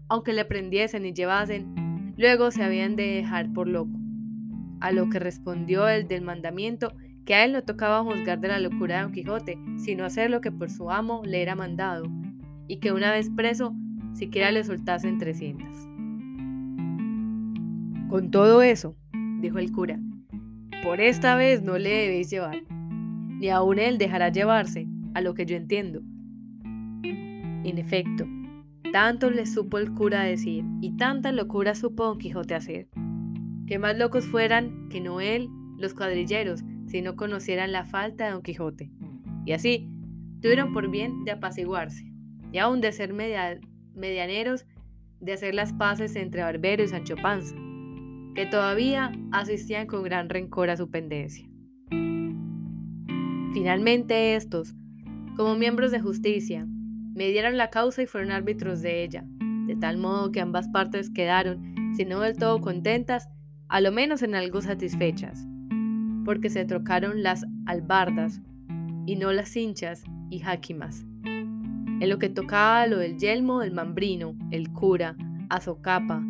aunque 0.08 0.32
le 0.32 0.46
prendiesen 0.46 1.04
y 1.04 1.12
llevasen, 1.12 2.14
luego 2.16 2.50
se 2.50 2.64
habían 2.64 2.96
de 2.96 3.08
dejar 3.08 3.52
por 3.52 3.68
loco. 3.68 3.92
A 4.80 4.90
lo 4.90 5.10
que 5.10 5.18
respondió 5.18 5.86
el 5.86 6.08
del 6.08 6.22
mandamiento, 6.22 6.94
que 7.26 7.34
a 7.34 7.44
él 7.44 7.52
no 7.52 7.62
tocaba 7.62 8.02
juzgar 8.02 8.40
de 8.40 8.48
la 8.48 8.58
locura 8.58 8.96
de 8.96 9.02
Don 9.02 9.12
Quijote, 9.12 9.58
sino 9.76 10.06
hacer 10.06 10.30
lo 10.30 10.40
que 10.40 10.50
por 10.50 10.70
su 10.70 10.90
amo 10.90 11.20
le 11.26 11.42
era 11.42 11.54
mandado, 11.54 12.04
y 12.68 12.78
que 12.78 12.92
una 12.92 13.12
vez 13.12 13.28
preso, 13.28 13.74
siquiera 14.12 14.50
le 14.50 14.64
soltasen 14.64 15.18
trescientas. 15.18 15.88
Con 18.08 18.30
todo 18.30 18.62
eso, 18.62 18.96
dijo 19.40 19.58
el 19.58 19.70
cura, 19.72 19.98
por 20.82 21.00
esta 21.00 21.36
vez 21.36 21.62
no 21.62 21.78
le 21.78 21.90
debéis 21.90 22.30
llevar, 22.30 22.62
ni 22.68 23.50
aun 23.50 23.78
él 23.78 23.98
dejará 23.98 24.30
llevarse, 24.30 24.86
a 25.14 25.20
lo 25.20 25.34
que 25.34 25.46
yo 25.46 25.56
entiendo. 25.56 26.00
En 27.02 27.78
efecto, 27.78 28.26
tanto 28.92 29.30
le 29.30 29.46
supo 29.46 29.78
el 29.78 29.92
cura 29.92 30.22
decir, 30.22 30.64
y 30.80 30.96
tanta 30.96 31.32
locura 31.32 31.74
supo 31.74 32.04
Don 32.04 32.18
Quijote 32.18 32.54
hacer, 32.54 32.88
que 33.66 33.78
más 33.78 33.96
locos 33.96 34.26
fueran 34.26 34.88
que 34.88 35.00
no 35.00 35.20
él, 35.20 35.48
los 35.78 35.94
cuadrilleros, 35.94 36.64
si 36.86 37.02
no 37.02 37.16
conocieran 37.16 37.72
la 37.72 37.84
falta 37.84 38.24
de 38.24 38.32
Don 38.32 38.42
Quijote. 38.42 38.90
Y 39.46 39.52
así, 39.52 39.88
tuvieron 40.40 40.72
por 40.72 40.90
bien 40.90 41.24
de 41.24 41.32
apaciguarse, 41.32 42.12
y 42.52 42.58
aún 42.58 42.80
de 42.80 42.92
ser 42.92 43.12
medianeros, 43.94 44.66
de 45.20 45.32
hacer 45.34 45.54
las 45.54 45.72
paces 45.72 46.16
entre 46.16 46.42
Barbero 46.42 46.82
y 46.82 46.88
Sancho 46.88 47.14
Panza, 47.16 47.54
que 48.34 48.46
todavía 48.46 49.12
asistían 49.32 49.86
con 49.86 50.02
gran 50.02 50.28
rencor 50.28 50.70
a 50.70 50.76
su 50.76 50.90
pendencia. 50.90 51.46
Finalmente 53.52 54.34
estos, 54.34 54.74
como 55.36 55.56
miembros 55.56 55.90
de 55.90 56.00
justicia, 56.00 56.66
mediaron 57.14 57.56
la 57.56 57.70
causa 57.70 58.02
y 58.02 58.06
fueron 58.06 58.30
árbitros 58.30 58.80
de 58.80 59.02
ella, 59.02 59.24
de 59.66 59.76
tal 59.76 59.98
modo 59.98 60.32
que 60.32 60.40
ambas 60.40 60.68
partes 60.68 61.10
quedaron, 61.10 61.74
si 61.96 62.04
no 62.04 62.20
del 62.20 62.36
todo 62.36 62.60
contentas, 62.60 63.28
a 63.68 63.80
lo 63.80 63.92
menos 63.92 64.22
en 64.22 64.34
algo 64.34 64.60
satisfechas, 64.62 65.46
porque 66.24 66.50
se 66.50 66.64
trocaron 66.64 67.22
las 67.22 67.44
albardas 67.66 68.40
y 69.06 69.16
no 69.16 69.32
las 69.32 69.54
hinchas 69.56 70.04
y 70.30 70.38
jáquimas. 70.38 71.04
En 72.00 72.08
lo 72.08 72.18
que 72.18 72.30
tocaba 72.30 72.86
lo 72.86 72.96
del 72.96 73.18
yelmo 73.18 73.60
del 73.60 73.72
mambrino, 73.72 74.34
el 74.50 74.72
cura, 74.72 75.16
azocapa, 75.50 76.22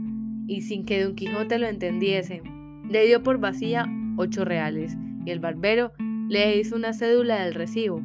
y 0.49 0.63
sin 0.63 0.85
que 0.85 1.03
don 1.03 1.15
Quijote 1.15 1.61
lo 1.61 1.69
entendiese, 1.69 2.43
le 2.89 3.07
dio 3.07 3.23
por 3.23 3.39
vacía 3.39 3.87
ocho 4.17 4.45
reales, 4.45 4.97
y 5.25 5.31
el 5.31 5.39
barbero 5.39 5.93
le 6.29 6.59
hizo 6.59 6.75
una 6.75 6.93
cédula 6.93 7.45
del 7.45 7.55
recibo, 7.55 8.03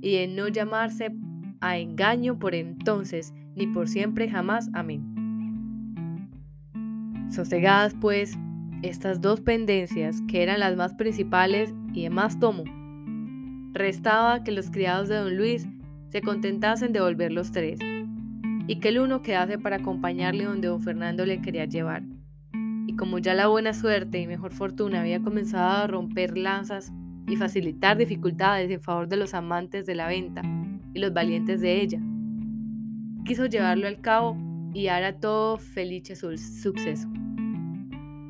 y 0.00 0.16
en 0.16 0.34
no 0.34 0.48
llamarse 0.48 1.14
a 1.60 1.78
engaño 1.78 2.38
por 2.38 2.56
entonces, 2.56 3.32
ni 3.54 3.68
por 3.68 3.88
siempre 3.88 4.28
jamás. 4.28 4.68
Amén. 4.72 5.14
Sosegadas, 7.30 7.94
pues, 8.00 8.36
estas 8.82 9.20
dos 9.20 9.40
pendencias, 9.40 10.20
que 10.28 10.42
eran 10.42 10.58
las 10.60 10.76
más 10.76 10.94
principales 10.94 11.74
y 11.92 12.02
de 12.02 12.10
más 12.10 12.40
tomo, 12.40 12.64
restaba 13.72 14.42
que 14.42 14.50
los 14.50 14.70
criados 14.70 15.08
de 15.08 15.16
don 15.16 15.36
Luis 15.36 15.68
se 16.10 16.20
contentasen 16.22 16.92
de 16.92 17.00
volver 17.00 17.32
los 17.32 17.52
tres, 17.52 17.78
y 18.66 18.80
que 18.80 18.88
el 18.88 18.98
uno 18.98 19.22
quedase 19.22 19.58
para 19.58 19.76
acompañarle 19.76 20.44
donde 20.44 20.68
don 20.68 20.82
Fernando 20.82 21.24
le 21.24 21.40
quería 21.40 21.64
llevar. 21.64 22.02
Y 22.86 22.96
como 22.96 23.18
ya 23.18 23.34
la 23.34 23.48
buena 23.48 23.72
suerte 23.72 24.20
y 24.20 24.26
mejor 24.26 24.52
fortuna 24.52 25.00
había 25.00 25.20
comenzado 25.20 25.84
a 25.84 25.86
romper 25.86 26.36
lanzas 26.36 26.92
y 27.26 27.36
facilitar 27.36 27.96
dificultades 27.96 28.70
en 28.70 28.80
favor 28.80 29.08
de 29.08 29.16
los 29.16 29.34
amantes 29.34 29.86
de 29.86 29.94
la 29.94 30.08
venta 30.08 30.42
y 30.94 30.98
los 30.98 31.12
valientes 31.12 31.60
de 31.60 31.80
ella, 31.80 32.00
quiso 33.24 33.46
llevarlo 33.46 33.86
al 33.86 34.00
cabo 34.00 34.36
y 34.74 34.88
hará 34.88 35.18
todo 35.18 35.58
feliz 35.58 36.08
suceso 36.18 37.08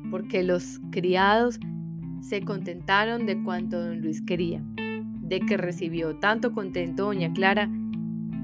porque 0.09 0.43
los 0.43 0.79
criados 0.91 1.59
se 2.21 2.41
contentaron 2.41 3.25
de 3.25 3.41
cuanto 3.43 3.79
don 3.79 4.01
Luis 4.01 4.21
quería, 4.21 4.63
de 5.29 5.39
que 5.41 5.57
recibió 5.57 6.15
tanto 6.15 6.51
contento 6.51 7.05
doña 7.05 7.31
Clara 7.31 7.69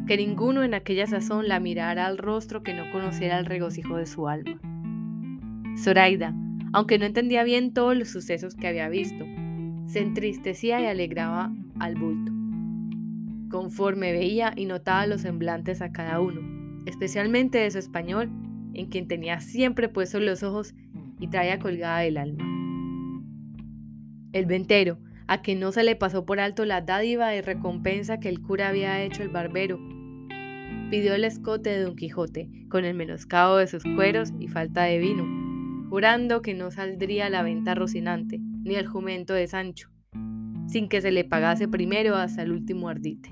que 0.07 0.17
ninguno 0.17 0.63
en 0.63 0.75
aquella 0.75 1.07
sazón 1.07 1.47
la 1.47 1.59
mirara 1.59 2.05
al 2.05 2.17
rostro 2.17 2.61
que 2.61 2.73
no 2.73 2.91
conociera 2.91 3.39
el 3.39 3.45
regocijo 3.45 3.97
de 3.97 4.05
su 4.05 4.27
alma. 4.27 4.59
Zoraida, 5.77 6.33
aunque 6.73 6.99
no 6.99 7.05
entendía 7.05 7.43
bien 7.43 7.73
todos 7.73 7.97
los 7.97 8.09
sucesos 8.09 8.55
que 8.55 8.67
había 8.67 8.87
visto, 8.87 9.25
se 9.87 9.99
entristecía 9.99 10.79
y 10.79 10.85
alegraba 10.85 11.51
al 11.79 11.95
bulto, 11.95 12.31
conforme 13.49 14.11
veía 14.11 14.53
y 14.55 14.65
notaba 14.65 15.07
los 15.07 15.21
semblantes 15.21 15.81
a 15.81 15.91
cada 15.91 16.19
uno, 16.19 16.41
especialmente 16.85 17.57
de 17.57 17.71
su 17.71 17.79
español, 17.79 18.29
en 18.73 18.87
quien 18.87 19.07
tenía 19.07 19.39
siempre 19.39 19.89
puestos 19.89 20.21
los 20.21 20.43
ojos 20.43 20.75
y 21.19 21.27
traía 21.27 21.59
colgada 21.59 22.05
el 22.05 22.17
alma. 22.17 22.43
El 24.33 24.45
ventero, 24.45 24.99
a 25.27 25.41
quien 25.41 25.59
no 25.59 25.71
se 25.71 25.83
le 25.83 25.95
pasó 25.95 26.25
por 26.25 26.39
alto 26.39 26.65
la 26.65 26.81
dádiva 26.81 27.35
y 27.35 27.41
recompensa 27.41 28.19
que 28.19 28.29
el 28.29 28.41
cura 28.41 28.69
había 28.69 29.01
hecho 29.01 29.23
el 29.23 29.29
barbero, 29.29 29.79
pidió 30.89 31.15
el 31.15 31.23
escote 31.23 31.71
de 31.71 31.81
Don 31.81 31.95
Quijote, 31.95 32.49
con 32.69 32.85
el 32.85 32.95
menoscabo 32.95 33.57
de 33.57 33.67
sus 33.67 33.83
cueros 33.95 34.33
y 34.39 34.47
falta 34.47 34.83
de 34.83 34.99
vino, 34.99 35.25
jurando 35.89 36.41
que 36.41 36.53
no 36.53 36.71
saldría 36.71 37.29
la 37.29 37.41
venta 37.41 37.75
Rocinante, 37.75 38.39
ni 38.39 38.75
el 38.75 38.87
jumento 38.87 39.33
de 39.33 39.47
Sancho, 39.47 39.89
sin 40.67 40.89
que 40.89 41.01
se 41.01 41.11
le 41.11 41.23
pagase 41.23 41.67
primero 41.67 42.15
hasta 42.15 42.43
el 42.43 42.51
último 42.51 42.89
ardite. 42.89 43.31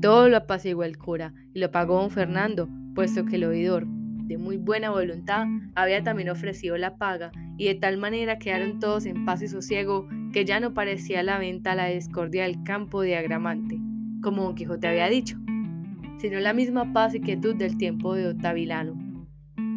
Todo 0.00 0.28
lo 0.28 0.38
apaciguó 0.38 0.84
el 0.84 0.98
cura 0.98 1.34
y 1.52 1.60
lo 1.60 1.70
pagó 1.70 2.00
don 2.00 2.10
Fernando, 2.10 2.68
puesto 2.94 3.24
que 3.26 3.36
el 3.36 3.44
oidor, 3.44 3.86
de 4.30 4.38
muy 4.38 4.58
buena 4.58 4.90
voluntad, 4.90 5.48
había 5.74 6.04
también 6.04 6.28
ofrecido 6.28 6.78
la 6.78 6.96
paga, 6.96 7.32
y 7.58 7.64
de 7.64 7.74
tal 7.74 7.96
manera 7.96 8.38
quedaron 8.38 8.78
todos 8.78 9.04
en 9.04 9.24
paz 9.24 9.42
y 9.42 9.48
sosiego 9.48 10.08
que 10.32 10.44
ya 10.44 10.60
no 10.60 10.72
parecía 10.72 11.24
la 11.24 11.36
venta 11.36 11.74
la 11.74 11.86
discordia 11.86 12.44
del 12.44 12.62
campo 12.62 13.02
de 13.02 13.16
Agramante, 13.16 13.80
como 14.22 14.44
Don 14.44 14.54
Quijote 14.54 14.86
había 14.86 15.08
dicho, 15.08 15.36
sino 16.18 16.38
la 16.38 16.52
misma 16.52 16.92
paz 16.92 17.12
y 17.16 17.20
quietud 17.20 17.56
del 17.56 17.76
tiempo 17.76 18.14
de 18.14 18.28
Otavilano. 18.28 18.94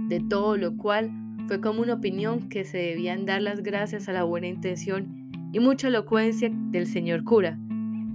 De 0.08 0.20
todo 0.20 0.56
lo 0.56 0.78
cual 0.78 1.10
fue 1.48 1.60
como 1.60 1.82
una 1.82 1.96
opinión 1.96 2.48
que 2.48 2.63
se 2.63 2.78
debían 2.78 3.26
dar 3.26 3.42
las 3.42 3.63
gracias 3.63 4.08
a 4.08 4.13
la 4.13 4.24
buena 4.24 4.46
intención 4.46 5.32
y 5.52 5.60
mucha 5.60 5.88
elocuencia 5.88 6.52
del 6.54 6.86
señor 6.86 7.24
cura, 7.24 7.58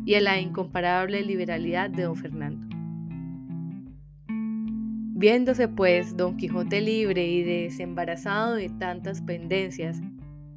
y 0.05 0.14
a 0.14 0.20
la 0.20 0.40
incomparable 0.40 1.20
liberalidad 1.22 1.90
de 1.90 2.05
don 2.05 2.14
Fernando. 2.14 2.67
Viéndose 5.18 5.66
pues 5.66 6.16
don 6.16 6.37
Quijote 6.37 6.81
libre 6.81 7.26
y 7.26 7.42
desembarazado 7.42 8.54
de 8.54 8.68
tantas 8.68 9.20
pendencias, 9.20 10.00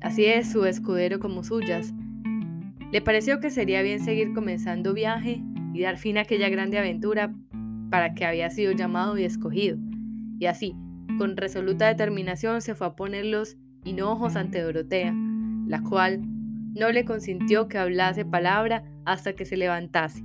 así 0.02 0.26
es 0.26 0.52
su 0.52 0.66
escudero 0.66 1.20
como 1.20 1.44
suyas, 1.44 1.96
le 2.92 3.02
pareció 3.02 3.40
que 3.40 3.50
sería 3.50 3.82
bien 3.82 4.04
seguir 4.04 4.36
comenzando 4.36 4.94
viaje 4.94 5.42
y 5.74 5.82
dar 5.82 5.98
fin 5.98 6.20
a 6.20 6.22
aquella 6.22 6.48
grande 6.50 6.78
aventura 6.78 7.34
para 7.90 8.14
que 8.14 8.24
había 8.24 8.52
sido 8.52 8.72
llamado 8.72 9.18
y 9.18 9.24
escogido. 9.24 9.80
Y 10.38 10.46
así, 10.46 10.76
con 11.18 11.38
resoluta 11.38 11.88
determinación, 11.88 12.62
se 12.62 12.76
fue 12.76 12.86
a 12.86 12.96
poner 12.96 13.26
los 13.26 13.58
hinojos 13.84 14.36
ante 14.36 14.62
Dorotea, 14.62 15.12
la 15.66 15.82
cual 15.82 16.22
no 16.22 16.92
le 16.92 17.04
consintió 17.04 17.68
que 17.68 17.80
hablase 17.80 18.26
palabra 18.26 18.84
hasta 19.06 19.34
que 19.34 19.46
se 19.46 19.58
levantase. 19.58 20.24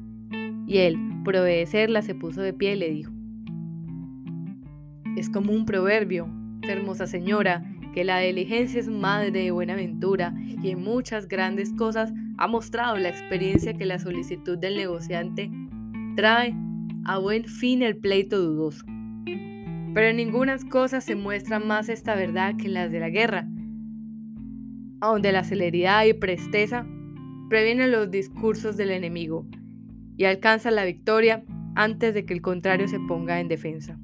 Y 0.66 0.76
él, 0.76 0.98
por 1.24 1.36
obedecerla, 1.36 2.02
se 2.02 2.14
puso 2.14 2.42
de 2.42 2.52
pie 2.52 2.74
y 2.74 2.76
le 2.76 2.90
dijo, 2.90 3.15
es 5.16 5.30
como 5.30 5.52
un 5.52 5.64
proverbio, 5.64 6.28
hermosa 6.62 7.06
señora, 7.06 7.64
que 7.94 8.04
la 8.04 8.20
diligencia 8.20 8.78
es 8.78 8.88
madre 8.88 9.30
de 9.30 9.50
buena 9.50 9.72
aventura 9.72 10.34
y 10.62 10.70
en 10.70 10.82
muchas 10.82 11.28
grandes 11.28 11.72
cosas 11.72 12.12
ha 12.36 12.46
mostrado 12.46 12.96
la 12.98 13.08
experiencia 13.08 13.72
que 13.72 13.86
la 13.86 13.98
solicitud 13.98 14.58
del 14.58 14.76
negociante 14.76 15.50
trae 16.14 16.54
a 17.06 17.18
buen 17.18 17.44
fin 17.44 17.82
el 17.82 17.96
pleito 17.96 18.38
dudoso. 18.38 18.84
Pero 19.94 20.08
en 20.08 20.16
ninguna 20.16 20.58
cosa 20.70 21.00
se 21.00 21.14
muestra 21.14 21.58
más 21.58 21.88
esta 21.88 22.14
verdad 22.14 22.56
que 22.56 22.66
en 22.66 22.74
las 22.74 22.92
de 22.92 23.00
la 23.00 23.08
guerra, 23.08 23.48
donde 25.00 25.32
la 25.32 25.44
celeridad 25.44 26.04
y 26.04 26.12
presteza 26.12 26.86
previenen 27.48 27.92
los 27.92 28.10
discursos 28.10 28.76
del 28.76 28.90
enemigo 28.90 29.46
y 30.18 30.24
alcanza 30.24 30.70
la 30.70 30.84
victoria 30.84 31.44
antes 31.74 32.12
de 32.12 32.26
que 32.26 32.34
el 32.34 32.42
contrario 32.42 32.88
se 32.88 32.98
ponga 33.00 33.40
en 33.40 33.48
defensa. 33.48 33.98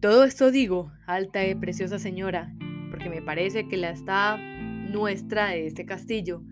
Todo 0.00 0.24
esto 0.24 0.50
digo, 0.50 0.92
alta 1.06 1.46
y 1.46 1.54
preciosa 1.54 1.98
señora, 1.98 2.54
porque 2.90 3.08
me 3.08 3.22
parece 3.22 3.66
que 3.66 3.76
la 3.76 3.90
está 3.90 4.36
nuestra 4.36 5.48
de 5.48 5.66
este 5.66 5.86
castillo 5.86 6.42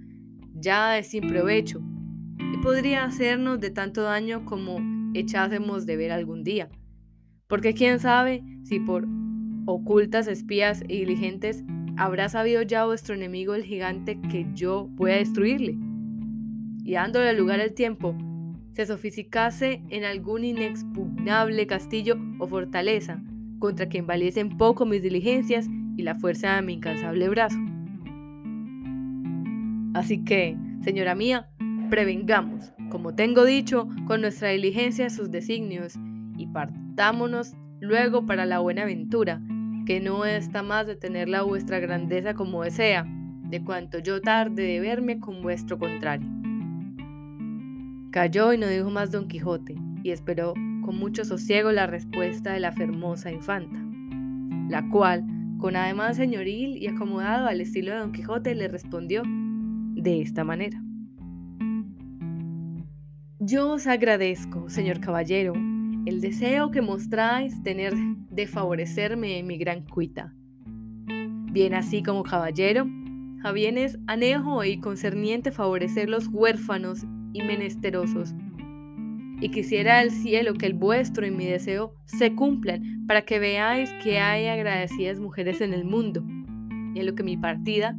ya 0.55 0.99
es 0.99 1.09
sin 1.09 1.29
provecho 1.29 1.83
y 2.39 2.59
podría 2.59 3.05
hacernos 3.05 3.61
de 3.61 3.71
tanto 3.71 4.03
daño 4.03 4.45
como 4.45 4.79
echásemos 5.15 5.85
de 5.85 5.97
ver 5.97 6.13
algún 6.13 6.43
día. 6.43 6.71
Porque 7.47 7.75
quién 7.75 8.01
sabe 8.01 8.43
si 8.65 8.81
por 8.81 9.07
ocultas 9.67 10.27
espías 10.27 10.83
y 10.89 11.01
diligentes 11.01 11.65
habrá 11.97 12.29
sabido 12.29 12.63
ya 12.63 12.87
vuestro 12.87 13.15
enemigo 13.15 13.55
el 13.55 13.65
gigante 13.65 14.21
que 14.31 14.47
yo 14.55 14.87
voy 14.93 15.13
a 15.13 15.17
destruirle. 15.17 15.77
Y 16.85 16.93
dándole 16.95 17.33
lugar 17.35 17.61
al 17.61 17.73
tiempo, 17.73 18.17
se 18.73 18.87
sofisticase 18.87 19.83
en 19.91 20.05
algún 20.05 20.45
inexpugnable 20.45 21.67
castillo 21.67 22.17
o 22.39 22.47
fortaleza, 22.47 23.23
contra 23.59 23.89
quien 23.89 24.07
valiesen 24.07 24.57
poco 24.57 24.87
mis 24.87 25.03
diligencias 25.03 25.69
y 25.97 26.03
la 26.03 26.15
fuerza 26.15 26.57
de 26.57 26.63
mi 26.63 26.75
incansable 26.75 27.29
brazo. 27.29 27.59
Así 29.95 30.25
que, 30.25 30.57
señora 30.83 31.15
mía, 31.15 31.49
prevengamos, 31.89 32.73
como 32.91 33.15
tengo 33.15 33.45
dicho, 33.45 33.89
con 34.07 34.21
nuestra 34.21 34.49
diligencia 34.49 35.09
sus 35.11 35.31
designios 35.31 35.95
y 36.37 36.47
partámonos 36.47 37.55
luego 37.81 38.27
para 38.27 38.47
la 38.47 38.59
buena 38.59 38.83
aventura, 38.83 39.41
que 39.87 40.01
no 40.01 40.25
está 40.25 40.63
más 40.63 40.87
de 40.87 40.97
tenerla 40.97 41.43
vuestra 41.43 41.79
grandeza 41.79 42.35
como 42.35 42.65
desea, 42.65 43.07
de 43.51 43.63
cuanto 43.63 43.99
yo 43.99 44.21
tarde 44.21 44.63
de 44.65 44.81
verme 44.81 45.21
con 45.21 45.43
vuestro 45.43 45.79
contrario. 45.79 46.29
Cayó 48.11 48.53
y 48.53 48.59
no 48.59 48.67
dijo 48.67 48.91
más 48.91 49.11
don 49.11 49.29
Quijote, 49.29 49.77
y 50.03 50.11
esperó 50.11 50.55
con 50.85 50.99
mucho 50.99 51.25
sosiego 51.25 51.73
la 51.73 51.87
respuesta 51.87 52.53
de 52.53 52.61
la 52.61 52.73
fermosa 52.73 53.33
infanta, 53.33 53.83
la 54.69 54.89
cual, 54.91 55.25
con 55.59 55.77
ademán 55.77 56.15
señoril 56.15 56.77
y 56.77 56.87
acomodado 56.89 57.47
al 57.47 57.61
estilo 57.61 57.93
de 57.93 57.99
don 57.99 58.13
Quijote, 58.13 58.55
le 58.55 58.69
respondió 58.69 59.23
de 59.27 60.21
esta 60.21 60.45
manera. 60.45 60.81
Yo 63.41 63.73
os 63.73 63.87
agradezco, 63.87 64.69
señor 64.69 65.01
caballero, 65.01 65.55
el 66.07 66.21
deseo 66.21 66.71
que 66.71 66.83
mostráis 66.83 67.63
tener 67.63 67.95
de 68.31 68.47
favorecerme 68.47 69.39
en 69.39 69.47
mi 69.47 69.57
gran 69.57 69.85
cuita. 69.85 70.35
Bien 71.07 71.75
así 71.75 72.03
como 72.03 72.25
caballero, 72.25 72.87
a 73.45 73.53
anejo 74.07 74.65
y 74.65 74.81
concerniente 74.81 75.53
favorecer 75.53 76.09
los 76.09 76.29
huérfanos 76.29 77.05
y 77.35 77.43
menesterosos. 77.43 78.35
Y 79.45 79.51
quisiera 79.51 79.99
al 79.99 80.11
cielo 80.11 80.55
que 80.55 80.65
el 80.65 80.73
vuestro 80.73 81.27
y 81.27 81.31
mi 81.31 81.45
deseo 81.45 81.93
se 82.07 82.35
cumplan 82.35 83.05
para 83.07 83.27
que 83.27 83.39
veáis 83.39 83.93
que 84.03 84.19
hay 84.19 84.47
agradecidas 84.47 85.21
mujeres 85.21 85.61
en 85.61 85.75
el 85.75 85.85
mundo, 85.85 86.25
y 86.95 87.01
en 87.01 87.05
lo 87.05 87.15
que 87.15 87.25
mi 87.25 87.37
partida 87.37 87.95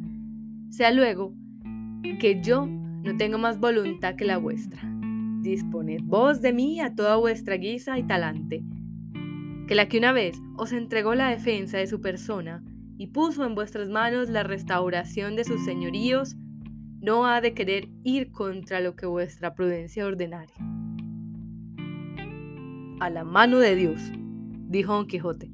sea 0.72 0.90
luego 0.90 1.36
que 2.20 2.42
yo 2.42 2.66
no 2.66 3.16
tengo 3.16 3.38
más 3.38 3.60
voluntad 3.60 4.16
que 4.16 4.26
la 4.26 4.40
vuestra. 4.40 4.82
Disponed 5.42 6.02
vos 6.06 6.42
de 6.42 6.52
mí 6.52 6.82
a 6.82 6.96
toda 6.96 7.18
vuestra 7.18 7.58
guisa 7.58 8.00
y 8.00 8.04
talante, 8.08 8.64
que 9.68 9.76
la 9.76 9.88
que 9.88 10.00
una 10.00 10.14
vez 10.14 10.42
os 10.58 10.72
entregó 10.72 11.14
la 11.14 11.30
defensa 11.30 11.78
de 11.78 11.86
su 11.86 12.02
persona 12.02 12.64
y 12.98 13.06
puso 13.06 13.46
en 13.46 13.54
vuestras 13.54 13.88
manos 13.90 14.32
la 14.32 14.42
restauración 14.42 15.36
de 15.36 15.44
sus 15.44 15.64
señoríos, 15.64 16.38
no 17.02 17.28
ha 17.28 17.40
de 17.40 17.54
querer 17.54 17.88
ir 18.04 18.32
contra 18.32 18.80
lo 18.80 18.96
que 18.96 19.06
vuestra 19.06 19.54
prudencia 19.54 20.08
ordenare. 20.08 20.52
A 23.00 23.10
la 23.10 23.24
mano 23.24 23.60
de 23.60 23.76
Dios, 23.76 24.02
dijo 24.68 24.94
Don 24.94 25.08
Quijote, 25.08 25.52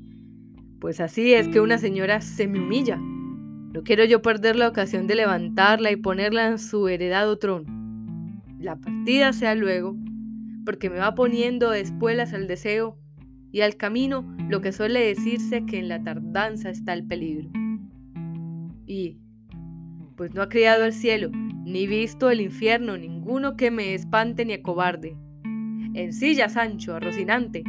pues 0.79 0.99
así 0.99 1.33
es 1.33 1.47
que 1.47 1.59
una 1.59 1.77
señora 1.77 2.21
se 2.21 2.47
me 2.47 2.59
humilla. 2.59 2.97
No 2.97 3.83
quiero 3.83 4.05
yo 4.05 4.21
perder 4.21 4.55
la 4.55 4.67
ocasión 4.67 5.07
de 5.07 5.15
levantarla 5.15 5.91
y 5.91 5.95
ponerla 5.95 6.47
en 6.47 6.59
su 6.59 6.87
heredado 6.87 7.37
trono 7.37 7.81
la 8.61 8.75
partida 8.75 9.33
sea 9.33 9.55
luego, 9.55 9.97
porque 10.65 10.89
me 10.89 10.99
va 10.99 11.15
poniendo 11.15 11.73
espuelas 11.73 12.31
al 12.33 12.47
deseo 12.47 12.97
y 13.51 13.61
al 13.61 13.75
camino 13.75 14.23
lo 14.49 14.61
que 14.61 14.71
suele 14.71 14.99
decirse 14.99 15.65
que 15.65 15.79
en 15.79 15.89
la 15.89 16.03
tardanza 16.03 16.69
está 16.69 16.93
el 16.93 17.05
peligro. 17.05 17.49
Y, 18.85 19.17
pues 20.15 20.33
no 20.35 20.43
ha 20.43 20.49
criado 20.49 20.85
el 20.85 20.93
cielo, 20.93 21.31
ni 21.33 21.87
visto 21.87 22.29
el 22.29 22.41
infierno 22.41 22.97
ninguno 22.97 23.57
que 23.57 23.71
me 23.71 23.95
espante 23.95 24.45
ni 24.45 24.53
acobarde. 24.53 25.17
En 25.93 26.13
silla, 26.13 26.47
Sancho, 26.47 26.95
a 26.95 26.99
Rocinante, 26.99 27.63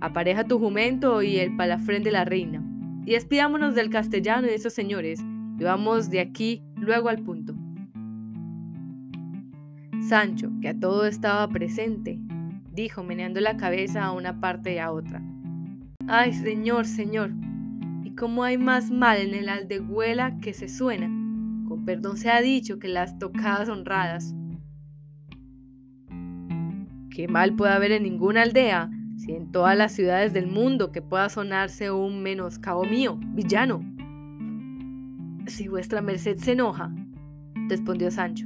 apareja 0.00 0.44
tu 0.44 0.58
jumento 0.58 1.22
y 1.22 1.36
el 1.36 1.56
palafrén 1.56 2.02
de 2.02 2.10
la 2.10 2.24
reina, 2.24 2.62
y 3.04 3.12
despidámonos 3.12 3.74
del 3.74 3.90
castellano 3.90 4.46
y 4.46 4.50
de 4.50 4.56
esos 4.56 4.72
señores, 4.72 5.20
y 5.58 5.62
vamos 5.62 6.08
de 6.08 6.20
aquí 6.20 6.62
luego 6.76 7.10
al 7.10 7.18
punto. 7.18 7.54
Sancho, 10.08 10.50
que 10.62 10.68
a 10.68 10.78
todo 10.78 11.06
estaba 11.06 11.46
presente, 11.48 12.18
dijo 12.72 13.02
meneando 13.02 13.40
la 13.40 13.56
cabeza 13.56 14.04
a 14.04 14.12
una 14.12 14.40
parte 14.40 14.74
y 14.74 14.78
a 14.78 14.92
otra. 14.92 15.22
Ay, 16.06 16.32
señor, 16.32 16.86
señor, 16.86 17.32
¿y 18.04 18.14
cómo 18.14 18.44
hay 18.44 18.56
más 18.56 18.90
mal 18.90 19.18
en 19.18 19.34
el 19.34 19.48
aldehuela 19.48 20.38
que 20.38 20.54
se 20.54 20.68
suena? 20.68 21.06
Con 21.68 21.84
perdón 21.84 22.16
se 22.16 22.30
ha 22.30 22.40
dicho 22.40 22.78
que 22.78 22.88
las 22.88 23.18
tocadas 23.18 23.68
honradas. 23.68 24.34
¿Qué 27.16 27.28
mal 27.28 27.56
puede 27.56 27.72
haber 27.72 27.92
en 27.92 28.02
ninguna 28.02 28.42
aldea, 28.42 28.90
si 29.16 29.32
en 29.32 29.50
todas 29.50 29.74
las 29.74 29.92
ciudades 29.92 30.34
del 30.34 30.48
mundo 30.48 30.92
que 30.92 31.00
pueda 31.00 31.30
sonarse 31.30 31.90
un 31.90 32.22
menoscabo 32.22 32.84
mío, 32.84 33.18
villano? 33.32 33.80
Si 35.46 35.66
vuestra 35.66 36.02
merced 36.02 36.36
se 36.36 36.52
enoja, 36.52 36.92
respondió 37.70 38.10
Sancho, 38.10 38.44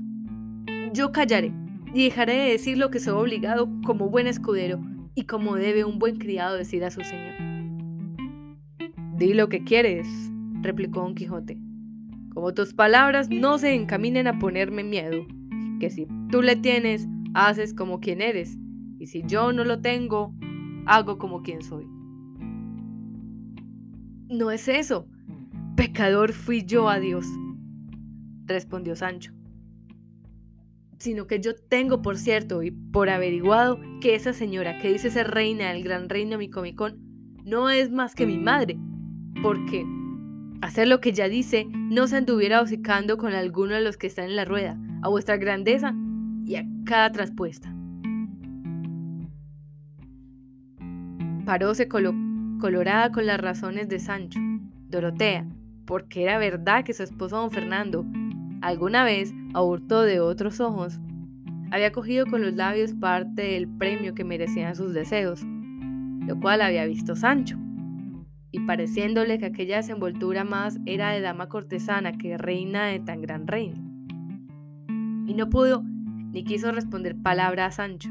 yo 0.92 1.10
callaré 1.10 1.52
y 1.92 2.04
dejaré 2.04 2.34
de 2.34 2.50
decir 2.50 2.78
lo 2.78 2.92
que 2.92 3.00
soy 3.00 3.14
obligado 3.14 3.68
como 3.84 4.08
buen 4.08 4.28
escudero 4.28 4.80
y 5.16 5.24
como 5.24 5.56
debe 5.56 5.84
un 5.84 5.98
buen 5.98 6.18
criado 6.18 6.56
decir 6.56 6.84
a 6.84 6.92
su 6.92 7.00
señor. 7.00 7.34
Di 9.16 9.34
lo 9.34 9.48
que 9.48 9.64
quieres, 9.64 10.06
replicó 10.62 11.00
Don 11.00 11.16
Quijote, 11.16 11.58
como 12.32 12.54
tus 12.54 12.72
palabras 12.72 13.30
no 13.30 13.58
se 13.58 13.74
encaminen 13.74 14.28
a 14.28 14.38
ponerme 14.38 14.84
miedo, 14.84 15.26
que 15.80 15.90
si 15.90 16.06
tú 16.30 16.40
le 16.40 16.54
tienes, 16.54 17.08
haces 17.34 17.74
como 17.74 18.00
quien 18.00 18.20
eres, 18.20 18.58
y 18.98 19.06
si 19.06 19.22
yo 19.26 19.52
no 19.52 19.64
lo 19.64 19.80
tengo, 19.80 20.34
hago 20.86 21.18
como 21.18 21.42
quien 21.42 21.62
soy. 21.62 21.86
No 24.28 24.50
es 24.50 24.68
eso, 24.68 25.08
pecador 25.76 26.32
fui 26.32 26.64
yo 26.64 26.88
a 26.88 26.98
Dios, 27.00 27.26
respondió 28.46 28.94
Sancho 28.96 29.32
sino 31.00 31.26
que 31.26 31.40
yo 31.40 31.54
tengo 31.56 32.02
por 32.02 32.18
cierto 32.18 32.62
y 32.62 32.70
por 32.70 33.08
averiguado 33.08 33.80
que 34.02 34.14
esa 34.14 34.34
señora 34.34 34.78
que 34.78 34.92
dice 34.92 35.10
ser 35.10 35.30
reina 35.30 35.72
del 35.72 35.82
gran 35.82 36.10
reino 36.10 36.36
Micomicón 36.36 36.98
no 37.42 37.70
es 37.70 37.90
más 37.90 38.14
que 38.14 38.26
mi 38.26 38.36
madre, 38.36 38.78
porque 39.42 39.86
hacer 40.60 40.88
lo 40.88 41.00
que 41.00 41.08
ella 41.08 41.28
dice 41.30 41.66
no 41.72 42.06
se 42.06 42.18
anduviera 42.18 42.60
hocicando 42.60 43.16
con 43.16 43.32
alguno 43.32 43.74
de 43.74 43.80
los 43.80 43.96
que 43.96 44.08
están 44.08 44.26
en 44.26 44.36
la 44.36 44.44
rueda, 44.44 44.78
a 45.00 45.08
vuestra 45.08 45.38
grandeza 45.38 45.94
y 46.50 46.56
a 46.56 46.66
cada 46.84 47.12
traspuesta. 47.12 47.72
Paróse 51.44 51.86
colorada 51.88 53.12
con 53.12 53.26
las 53.26 53.40
razones 53.40 53.88
de 53.88 54.00
Sancho, 54.00 54.40
Dorotea, 54.88 55.46
porque 55.86 56.24
era 56.24 56.38
verdad 56.38 56.82
que 56.82 56.92
su 56.92 57.04
esposo 57.04 57.36
don 57.36 57.52
Fernando 57.52 58.04
alguna 58.62 59.04
vez, 59.04 59.32
a 59.54 59.62
hurto 59.62 60.02
de 60.02 60.18
otros 60.18 60.58
ojos, 60.58 60.98
había 61.70 61.92
cogido 61.92 62.26
con 62.26 62.42
los 62.42 62.54
labios 62.54 62.94
parte 62.94 63.42
del 63.42 63.68
premio 63.68 64.14
que 64.14 64.24
merecían 64.24 64.74
sus 64.74 64.92
deseos, 64.92 65.42
lo 66.26 66.38
cual 66.40 66.62
había 66.62 66.84
visto 66.84 67.14
Sancho, 67.14 67.58
y 68.50 68.58
pareciéndole 68.66 69.38
que 69.38 69.46
aquella 69.46 69.76
desenvoltura 69.76 70.42
más 70.42 70.80
era 70.84 71.12
de 71.12 71.20
dama 71.20 71.48
cortesana 71.48 72.18
que 72.18 72.36
reina 72.36 72.86
de 72.86 72.98
tan 72.98 73.22
gran 73.22 73.46
reino. 73.46 73.76
Y 75.28 75.34
no 75.34 75.48
pudo 75.48 75.84
ni 76.32 76.44
quiso 76.44 76.72
responder 76.72 77.16
palabra 77.16 77.66
a 77.66 77.70
Sancho, 77.70 78.10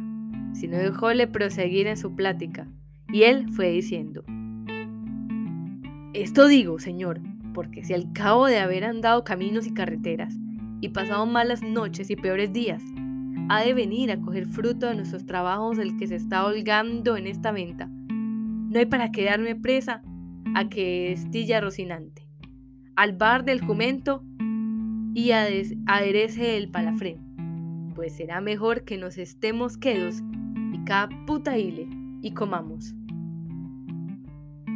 sino 0.54 0.78
dejóle 0.78 1.28
proseguir 1.28 1.88
en 1.88 1.98
su 1.98 2.16
plática, 2.16 2.68
y 3.12 3.24
él 3.24 3.50
fue 3.50 3.70
diciendo, 3.72 4.24
Esto 6.14 6.48
digo, 6.48 6.80
señor, 6.80 7.22
porque 7.54 7.84
si 7.84 7.94
al 7.94 8.12
cabo 8.14 8.46
de 8.48 8.60
haber 8.60 8.84
andado 8.84 9.24
caminos 9.24 9.68
y 9.68 9.74
carreteras 9.74 10.36
y 10.82 10.90
pasado 10.90 11.26
malas 11.26 11.62
noches 11.62 12.10
y 12.10 12.16
peores 12.16 12.54
días, 12.54 12.84
ha 13.50 13.62
de 13.62 13.74
venir 13.74 14.12
a 14.12 14.20
coger 14.22 14.46
fruto 14.46 14.88
de 14.88 14.96
nuestros 14.96 15.26
trabajos 15.26 15.80
el 15.80 15.98
que 15.98 16.08
se 16.08 16.16
está 16.16 16.46
holgando 16.46 17.18
en 17.18 17.26
esta 17.26 17.52
venta, 17.52 17.90
no 18.70 18.78
hay 18.78 18.86
para 18.86 19.12
quedarme 19.12 19.56
presa 19.56 20.04
a 20.54 20.70
que 20.70 21.12
estilla 21.12 21.60
Rocinante, 21.60 22.28
al 22.96 23.14
bar 23.14 23.44
del 23.44 23.62
jumento 23.62 24.24
y 25.16 25.32
aderece 25.32 26.58
el 26.58 26.70
palafrén, 26.70 27.18
pues 28.00 28.16
será 28.16 28.40
mejor 28.40 28.86
que 28.86 28.98
nos 28.98 29.18
estemos 29.18 29.78
quedos 29.78 30.24
y 30.72 30.82
cada 30.86 31.10
puta 31.26 31.58
hile 31.58 31.86
y 32.22 32.32
comamos. 32.32 32.96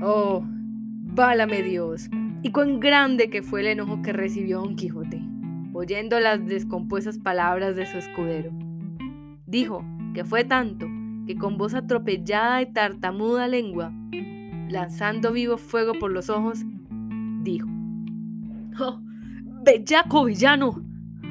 Oh, 0.01 0.43
válame 0.45 1.63
Dios, 1.63 2.09
Y 2.41 2.51
cuán 2.51 2.81
grande 2.81 3.29
que 3.29 3.41
fue 3.41 3.61
el 3.61 3.67
enojo 3.67 4.01
que 4.01 4.11
recibió 4.11 4.59
Don 4.59 4.75
Quijote, 4.75 5.21
oyendo 5.71 6.19
las 6.19 6.45
descompuestas 6.45 7.17
palabras 7.17 7.77
de 7.77 7.85
su 7.85 7.97
escudero. 7.97 8.51
Dijo 9.45 9.85
que 10.13 10.25
fue 10.25 10.43
tanto 10.43 10.85
que 11.25 11.37
con 11.37 11.57
voz 11.57 11.75
atropellada 11.75 12.61
y 12.61 12.73
tartamuda 12.73 13.47
lengua, 13.47 13.93
lanzando 14.67 15.31
vivo 15.31 15.55
fuego 15.57 15.93
por 15.97 16.11
los 16.11 16.29
ojos, 16.29 16.65
dijo, 17.43 17.69
¡Oh, 18.81 18.99
bellaco 19.63 20.25
villano! 20.25 20.83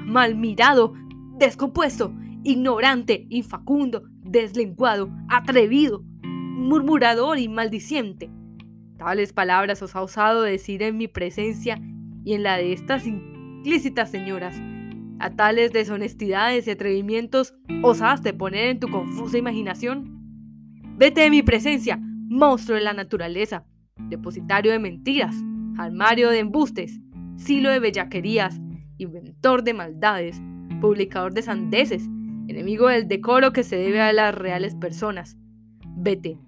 Mal 0.07 0.35
mirado, 0.37 0.95
descompuesto, 1.39 2.15
ignorante, 2.45 3.27
infacundo, 3.31 4.05
deslenguado, 4.23 5.11
atrevido, 5.29 6.03
murmurador 6.23 7.39
y 7.39 7.49
maldiciente. 7.49 8.31
Tales 8.99 9.33
palabras 9.33 9.83
os 9.83 9.97
ha 9.97 10.03
osado 10.03 10.43
decir 10.43 10.83
en 10.83 10.97
mi 10.97 11.09
presencia 11.09 11.81
y 12.25 12.35
en 12.35 12.43
la 12.43 12.57
de 12.57 12.73
estas 12.73 13.07
implícitas 13.07 14.11
señoras. 14.11 14.61
A 15.19 15.31
tales 15.31 15.73
deshonestidades 15.73 16.67
y 16.67 16.71
atrevimientos 16.71 17.55
osaste 17.83 18.33
poner 18.33 18.69
en 18.69 18.81
tu 18.81 18.89
confusa 18.89 19.39
imaginación. 19.39 20.21
Vete 20.97 21.23
de 21.23 21.31
mi 21.31 21.43
presencia, 21.43 21.99
monstruo 22.01 22.77
de 22.77 22.85
la 22.85 22.93
naturaleza, 22.93 23.65
depositario 24.09 24.73
de 24.73 24.79
mentiras, 24.79 25.35
armario 25.79 26.31
de 26.31 26.41
embustes, 26.41 27.01
silo 27.37 27.71
de 27.71 27.81
bellaquerías, 27.81 28.61
inventor 28.99 29.65
de 29.65 29.75
maldades, 29.75 30.41
publicador 30.83 31.33
de 31.33 31.43
sandeces, 31.43 32.09
enemigo 32.49 32.89
del 32.89 33.07
decoro 33.07 33.53
que 33.53 33.63
se 33.63 33.77
debe 33.77 34.01
a 34.01 34.13
las 34.13 34.35
reales 34.35 34.75
personas. 34.75 35.39
Vete, 35.97 36.39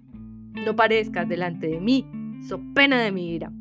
no 0.65 0.75
parezcas 0.75 1.27
delante 1.29 1.67
de 1.67 1.79
mí, 1.79 2.05
so 2.45 2.59
pena 2.75 3.01
de 3.01 3.13
mi 3.13 3.33
ira. 3.33 3.51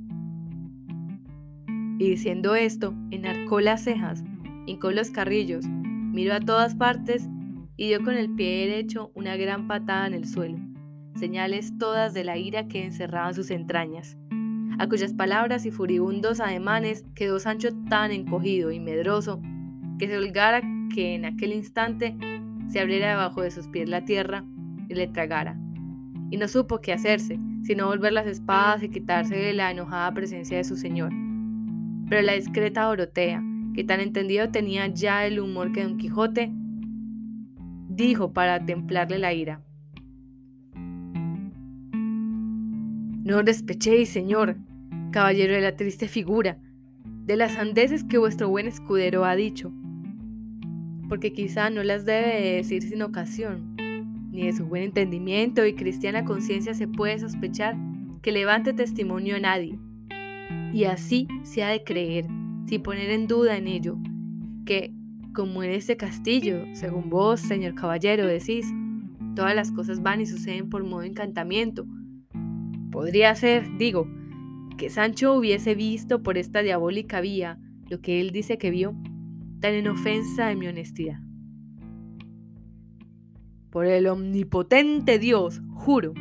Y 2.01 2.11
diciendo 2.11 2.57
esto, 2.57 2.93
enarcó 3.13 3.61
las 3.61 3.85
cejas, 3.85 4.25
hincó 4.67 4.91
los 4.91 5.11
carrillos, 5.11 5.65
miró 5.69 6.35
a 6.35 6.41
todas 6.41 6.75
partes 6.75 7.29
y 7.77 7.87
dio 7.87 8.03
con 8.03 8.15
el 8.15 8.35
pie 8.35 8.67
derecho 8.67 9.13
una 9.15 9.37
gran 9.37 9.69
patada 9.69 10.09
en 10.09 10.15
el 10.15 10.27
suelo, 10.27 10.59
señales 11.15 11.79
todas 11.79 12.15
de 12.15 12.25
la 12.25 12.37
ira 12.37 12.67
que 12.67 12.85
encerraban 12.85 13.33
sus 13.33 13.53
entrañas, 13.53 14.17
a 14.81 14.89
cuyas 14.89 15.15
palabras 15.15 15.67
y 15.67 15.71
furibundos 15.71 16.41
ademanes 16.41 17.05
quedó 17.15 17.39
Sancho 17.39 17.69
tan 17.89 18.11
encogido 18.11 18.73
y 18.73 18.81
medroso 18.81 19.41
que 19.99 20.09
se 20.09 20.17
holgara 20.17 20.63
que 20.95 21.15
en 21.15 21.25
aquel 21.25 21.53
instante 21.53 22.17
se 22.69 22.81
abriera 22.81 23.11
debajo 23.11 23.43
de 23.43 23.51
sus 23.51 23.69
pies 23.69 23.89
la 23.89 24.05
tierra 24.05 24.45
y 24.89 24.95
le 24.95 25.07
tragara. 25.07 25.57
Y 26.31 26.37
no 26.37 26.49
supo 26.49 26.81
qué 26.81 26.93
hacerse, 26.93 27.39
sino 27.63 27.87
volver 27.87 28.13
las 28.13 28.27
espadas 28.27 28.83
y 28.83 28.89
quitarse 28.89 29.37
de 29.37 29.53
la 29.53 29.71
enojada 29.71 30.13
presencia 30.13 30.57
de 30.57 30.65
su 30.65 30.77
señor. 30.77 31.13
Pero 32.09 32.23
la 32.23 32.35
discreta 32.35 32.85
Dorotea, 32.85 33.43
que 33.75 33.85
tan 33.85 34.01
entendido 34.01 34.51
tenía 34.51 34.87
ya 34.89 35.27
el 35.27 35.41
humor 35.41 35.73
que 35.73 35.83
Don 35.83 35.97
Quijote, 35.97 36.53
dijo 37.89 38.33
para 38.33 38.65
templarle 38.65 39.19
la 39.19 39.33
ira. 39.33 39.61
No 43.25 43.43
despechéis, 43.43 44.11
señor, 44.11 44.57
caballero 45.11 45.55
de 45.55 45.63
la 45.63 45.77
triste 45.77 46.09
figura, 46.09 46.59
de 47.25 47.37
las 47.37 47.57
andeses 47.57 48.05
que 48.05 48.19
vuestro 48.19 48.51
buen 48.51 48.67
escudero 48.67 49.25
ha 49.25 49.35
dicho, 49.35 49.73
porque 51.09 51.33
quizá 51.33 51.71
no 51.71 51.83
las 51.83 52.05
debe 52.05 52.57
decir 52.57 52.83
sin 52.83 53.03
ocasión, 53.03 53.77
ni 54.31 54.47
de 54.47 54.53
su 54.53 54.67
buen 54.67 54.83
entendimiento 54.83 55.65
y 55.67 55.75
cristiana 55.75 56.25
conciencia 56.25 56.75
se 56.75 56.89
puede 56.89 57.19
sospechar 57.19 57.77
que 58.23 58.33
levante 58.33 58.73
testimonio 58.73 59.37
a 59.37 59.41
nadie. 59.41 59.79
Y 60.73 60.85
así 60.85 61.29
se 61.43 61.63
ha 61.63 61.69
de 61.69 61.85
creer, 61.85 62.27
sin 62.67 62.83
poner 62.83 63.11
en 63.11 63.27
duda 63.27 63.57
en 63.57 63.69
ello, 63.69 63.97
que, 64.67 64.93
como 65.35 65.63
en 65.63 65.71
este 65.71 65.97
castillo, 65.97 66.65
según 66.73 67.11
vos, 67.11 67.41
señor 67.41 67.75
caballero, 67.75 68.27
decís, 68.27 68.67
todas 69.37 69.55
las 69.55 69.71
cosas 69.71 70.03
van 70.03 70.21
y 70.21 70.27
suceden 70.27 70.69
por 70.69 70.85
modo 70.85 71.03
de 71.03 71.09
encantamiento. 71.09 71.87
Podría 72.91 73.35
ser, 73.35 73.77
digo, 73.77 74.09
que 74.77 74.91
Sancho 74.91 75.35
hubiese 75.35 75.75
visto 75.75 76.23
por 76.23 76.39
esta 76.39 76.63
diabólica 76.63 77.21
vía 77.21 77.59
lo 77.89 78.01
que 78.01 78.21
él 78.21 78.31
dice 78.31 78.59
que 78.59 78.71
vio, 78.71 78.97
tan 79.65 79.73
en 79.73 79.89
ofensa 79.89 80.49
de 80.49 80.57
mi 80.57 80.67
honestidad. 80.67 81.19
Por 83.71 83.87
el 83.87 84.07
omnipotente 84.09 85.19
Dios, 85.19 85.63
juro, 85.73 86.13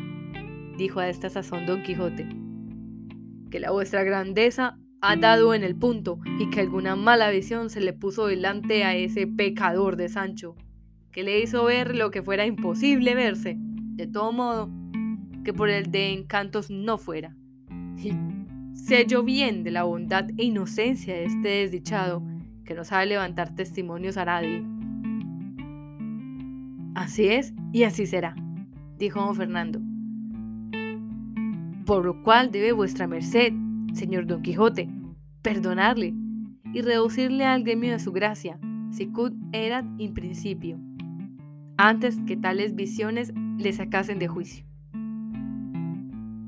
dijo 0.77 1.01
a 1.01 1.09
esta 1.09 1.29
sazón 1.29 1.65
Don 1.65 1.83
Quijote, 1.83 2.25
que 3.51 3.59
la 3.59 3.71
vuestra 3.71 4.05
grandeza 4.05 4.79
ha 5.01 5.17
dado 5.17 5.53
en 5.53 5.65
el 5.65 5.75
punto 5.75 6.21
y 6.39 6.49
que 6.51 6.61
alguna 6.61 6.95
mala 6.95 7.31
visión 7.31 7.69
se 7.69 7.81
le 7.81 7.91
puso 7.91 8.27
delante 8.27 8.85
a 8.85 8.95
ese 8.95 9.27
pecador 9.27 9.97
de 9.97 10.07
Sancho, 10.07 10.55
que 11.11 11.23
le 11.23 11.41
hizo 11.41 11.65
ver 11.65 11.97
lo 11.97 12.11
que 12.11 12.23
fuera 12.23 12.45
imposible 12.45 13.13
verse, 13.13 13.57
de 13.57 14.07
todo 14.07 14.31
modo, 14.31 14.71
que 15.43 15.51
por 15.51 15.69
el 15.69 15.91
de 15.91 16.13
encantos 16.13 16.69
no 16.69 16.97
fuera. 16.97 17.35
Y 17.97 18.13
sé 18.73 19.05
yo 19.05 19.21
bien 19.21 19.65
de 19.65 19.71
la 19.71 19.83
bondad 19.83 20.29
e 20.37 20.45
inocencia 20.45 21.13
de 21.13 21.25
este 21.25 21.49
desdichado, 21.49 22.23
que 22.63 22.73
no 22.73 22.83
sabe 22.83 23.05
levantar 23.07 23.53
testimonios 23.55 24.17
a 24.17 24.25
nadie. 24.25 24.63
Así 26.95 27.27
es 27.27 27.53
y 27.71 27.83
así 27.83 28.05
será, 28.05 28.35
dijo 28.97 29.19
don 29.19 29.35
Fernando. 29.35 29.81
Por 31.85 32.05
lo 32.05 32.23
cual 32.23 32.51
debe 32.51 32.71
vuestra 32.71 33.07
merced, 33.07 33.53
señor 33.93 34.25
Don 34.25 34.41
Quijote, 34.41 34.89
perdonarle 35.41 36.13
y 36.73 36.81
reducirle 36.81 37.45
al 37.45 37.63
gremio 37.63 37.91
de 37.91 37.99
su 37.99 38.11
gracia, 38.11 38.59
sicut 38.91 39.33
erat 39.51 39.85
in 39.97 40.13
principio, 40.13 40.79
antes 41.77 42.19
que 42.25 42.37
tales 42.37 42.75
visiones 42.75 43.33
le 43.57 43.73
sacasen 43.73 44.19
de 44.19 44.27
juicio. 44.27 44.65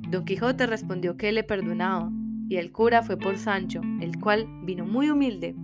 Don 0.10 0.24
Quijote 0.24 0.68
respondió 0.68 1.18
que 1.18 1.32
le 1.32 1.44
perdonaba, 1.44 2.12
y 2.48 2.58
el 2.58 2.72
cura 2.72 3.02
fue 3.02 3.18
por 3.18 3.38
Sancho, 3.38 3.82
el 4.00 4.20
cual 4.20 4.48
vino 4.64 4.86
muy 4.86 5.10
humilde 5.10 5.56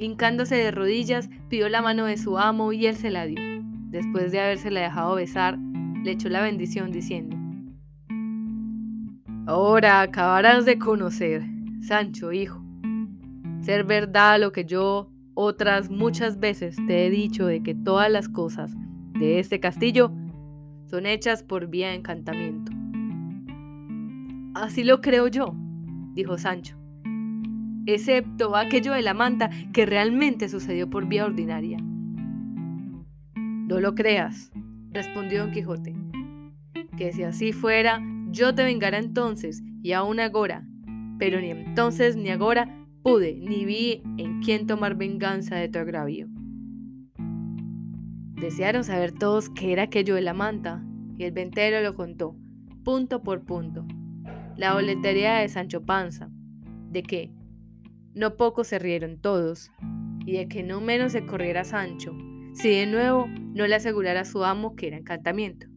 Hincándose 0.00 0.56
de 0.56 0.70
rodillas, 0.70 1.28
pidió 1.50 1.68
la 1.68 1.82
mano 1.82 2.06
de 2.06 2.16
su 2.16 2.38
amo 2.38 2.72
y 2.72 2.86
él 2.86 2.96
se 2.96 3.10
la 3.10 3.26
dio. 3.26 3.38
Después 3.90 4.32
de 4.32 4.40
habérsela 4.40 4.80
dejado 4.80 5.14
besar, 5.14 5.58
le 6.02 6.12
echó 6.12 6.30
la 6.30 6.40
bendición 6.40 6.90
diciendo, 6.90 7.36
Ahora 9.46 10.00
acabarás 10.00 10.64
de 10.64 10.78
conocer, 10.78 11.44
Sancho, 11.82 12.32
hijo, 12.32 12.64
ser 13.60 13.84
verdad 13.84 14.40
lo 14.40 14.52
que 14.52 14.64
yo 14.64 15.10
otras 15.34 15.90
muchas 15.90 16.40
veces 16.40 16.76
te 16.86 17.04
he 17.04 17.10
dicho 17.10 17.44
de 17.44 17.62
que 17.62 17.74
todas 17.74 18.10
las 18.10 18.30
cosas 18.30 18.72
de 19.18 19.38
este 19.38 19.60
castillo 19.60 20.12
son 20.86 21.04
hechas 21.04 21.42
por 21.42 21.66
vía 21.66 21.92
encantamiento. 21.92 22.72
Así 24.54 24.82
lo 24.82 25.02
creo 25.02 25.28
yo, 25.28 25.54
dijo 26.14 26.38
Sancho 26.38 26.79
excepto 27.94 28.56
aquello 28.56 28.92
de 28.92 29.02
la 29.02 29.14
manta 29.14 29.50
que 29.72 29.86
realmente 29.86 30.48
sucedió 30.48 30.88
por 30.88 31.06
vía 31.06 31.24
ordinaria. 31.24 31.78
No 33.34 33.80
lo 33.80 33.94
creas, 33.94 34.50
respondió 34.90 35.40
don 35.42 35.52
Quijote, 35.52 35.94
que 36.96 37.12
si 37.12 37.22
así 37.22 37.52
fuera, 37.52 38.02
yo 38.30 38.54
te 38.54 38.64
vengara 38.64 38.98
entonces 38.98 39.62
y 39.82 39.92
aún 39.92 40.20
agora, 40.20 40.66
pero 41.18 41.40
ni 41.40 41.50
entonces 41.50 42.16
ni 42.16 42.30
agora 42.30 42.80
pude 43.02 43.34
ni 43.40 43.64
vi 43.64 44.02
en 44.18 44.40
quién 44.40 44.66
tomar 44.66 44.96
venganza 44.96 45.56
de 45.56 45.68
tu 45.68 45.78
agravio. 45.78 46.28
Desearon 48.40 48.84
saber 48.84 49.12
todos 49.12 49.50
qué 49.50 49.72
era 49.72 49.84
aquello 49.84 50.14
de 50.14 50.22
la 50.22 50.34
manta, 50.34 50.82
y 51.18 51.24
el 51.24 51.32
ventero 51.32 51.82
lo 51.82 51.94
contó, 51.94 52.34
punto 52.82 53.22
por 53.22 53.44
punto. 53.44 53.86
La 54.56 54.72
boletería 54.72 55.36
de 55.36 55.48
Sancho 55.48 55.84
Panza, 55.84 56.30
de 56.90 57.02
que, 57.02 57.32
no 58.20 58.36
poco 58.36 58.64
se 58.64 58.78
rieron 58.78 59.18
todos, 59.18 59.72
y 60.26 60.32
de 60.32 60.46
que 60.46 60.62
no 60.62 60.82
menos 60.82 61.12
se 61.12 61.24
corriera 61.24 61.64
Sancho, 61.64 62.14
si 62.52 62.68
de 62.68 62.84
nuevo 62.84 63.26
no 63.54 63.66
le 63.66 63.74
asegurara 63.74 64.26
su 64.26 64.44
amo 64.44 64.76
que 64.76 64.88
era 64.88 64.98
encantamiento, 64.98 65.68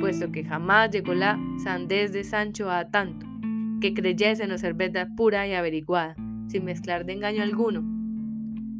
puesto 0.00 0.32
que 0.32 0.42
jamás 0.42 0.90
llegó 0.90 1.14
la 1.14 1.38
sandez 1.62 2.12
de 2.12 2.24
Sancho 2.24 2.68
a 2.68 2.90
tanto, 2.90 3.26
que 3.80 3.94
creyese 3.94 4.48
no 4.48 4.58
ser 4.58 4.74
verdad 4.74 5.06
pura 5.16 5.46
y 5.46 5.54
averiguada, 5.54 6.16
sin 6.48 6.64
mezclar 6.64 7.06
de 7.06 7.12
engaño 7.12 7.44
alguno, 7.44 7.84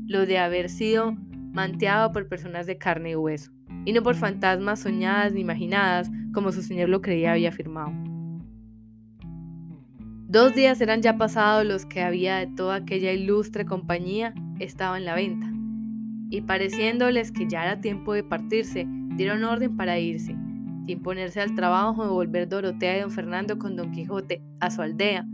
lo 0.09 0.27
de 0.27 0.39
haber 0.39 0.69
sido 0.69 1.13
manteado 1.53 2.11
por 2.11 2.27
personas 2.27 2.67
de 2.67 2.79
carne 2.79 3.11
y 3.11 3.15
hueso, 3.15 3.53
y 3.85 3.93
no 3.93 4.03
por 4.03 4.17
fantasmas 4.17 4.81
soñadas 4.81 5.33
ni 5.33 5.43
imaginadas, 5.43 6.11
como 6.33 6.51
su 6.51 6.63
señor 6.63 6.89
lo 6.89 7.01
creía 7.01 7.31
había 7.31 7.51
afirmado. 7.51 7.93
Dos 10.35 10.53
días 10.53 10.81
eran 10.81 11.01
ya 11.01 11.17
pasados 11.17 11.65
los 11.65 11.87
que 11.87 12.03
había 12.03 12.39
de 12.39 12.49
toda 12.49 12.75
aquella 12.75 13.13
ilustre 13.13 13.65
compañía 13.65 14.35
estaba 14.59 14.99
en 14.99 15.05
la 15.05 15.15
venta, 15.15 15.47
y 16.29 16.41
pareciéndoles 16.41 17.31
que 17.31 17.47
ya 17.49 17.63
era 17.63 17.81
tiempo 17.81 18.15
de 18.15 18.25
partirse, 18.25 18.85
dieron 19.15 19.45
orden 19.45 19.77
para 19.77 20.01
irse, 20.01 20.35
sin 20.89 21.03
ponerse 21.05 21.41
al 21.41 21.55
trabajo 21.55 22.03
de 22.03 22.11
volver 22.11 22.49
Dorotea 22.49 22.97
y 22.97 23.01
don 23.03 23.13
Fernando 23.13 23.61
con 23.61 23.77
don 23.77 23.93
Quijote 23.93 24.43
a 24.59 24.73
su 24.73 24.83
aldea, 24.83 25.25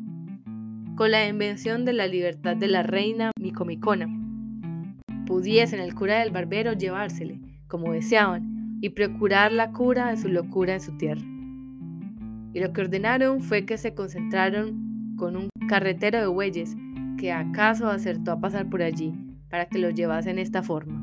con 0.96 1.12
la 1.12 1.26
invención 1.26 1.86
de 1.86 1.94
la 1.94 2.06
libertad 2.06 2.58
de 2.58 2.68
la 2.68 2.82
reina 2.82 3.30
Micomicona. 3.40 4.06
Pudiesen 5.24 5.80
el 5.80 5.94
cura 5.94 6.18
del 6.18 6.30
barbero 6.30 6.74
llevársele, 6.74 7.40
como 7.68 7.94
deseaban, 7.94 8.78
y 8.82 8.90
procurar 8.90 9.50
la 9.50 9.72
cura 9.72 10.10
de 10.10 10.18
su 10.18 10.28
locura 10.28 10.74
en 10.74 10.80
su 10.82 10.94
tierra. 10.98 11.22
Y 12.52 12.60
lo 12.60 12.74
que 12.74 12.82
ordenaron 12.82 13.40
fue 13.40 13.64
que 13.64 13.78
se 13.78 13.94
concentraron 13.94 14.89
con 15.20 15.36
un 15.36 15.50
carretero 15.68 16.18
de 16.18 16.26
bueyes 16.28 16.74
que 17.18 17.30
acaso 17.30 17.88
acertó 17.88 18.32
a 18.32 18.40
pasar 18.40 18.70
por 18.70 18.80
allí 18.80 19.12
para 19.50 19.66
que 19.66 19.78
lo 19.78 19.90
llevasen 19.90 20.38
esta 20.38 20.62
forma. 20.62 20.98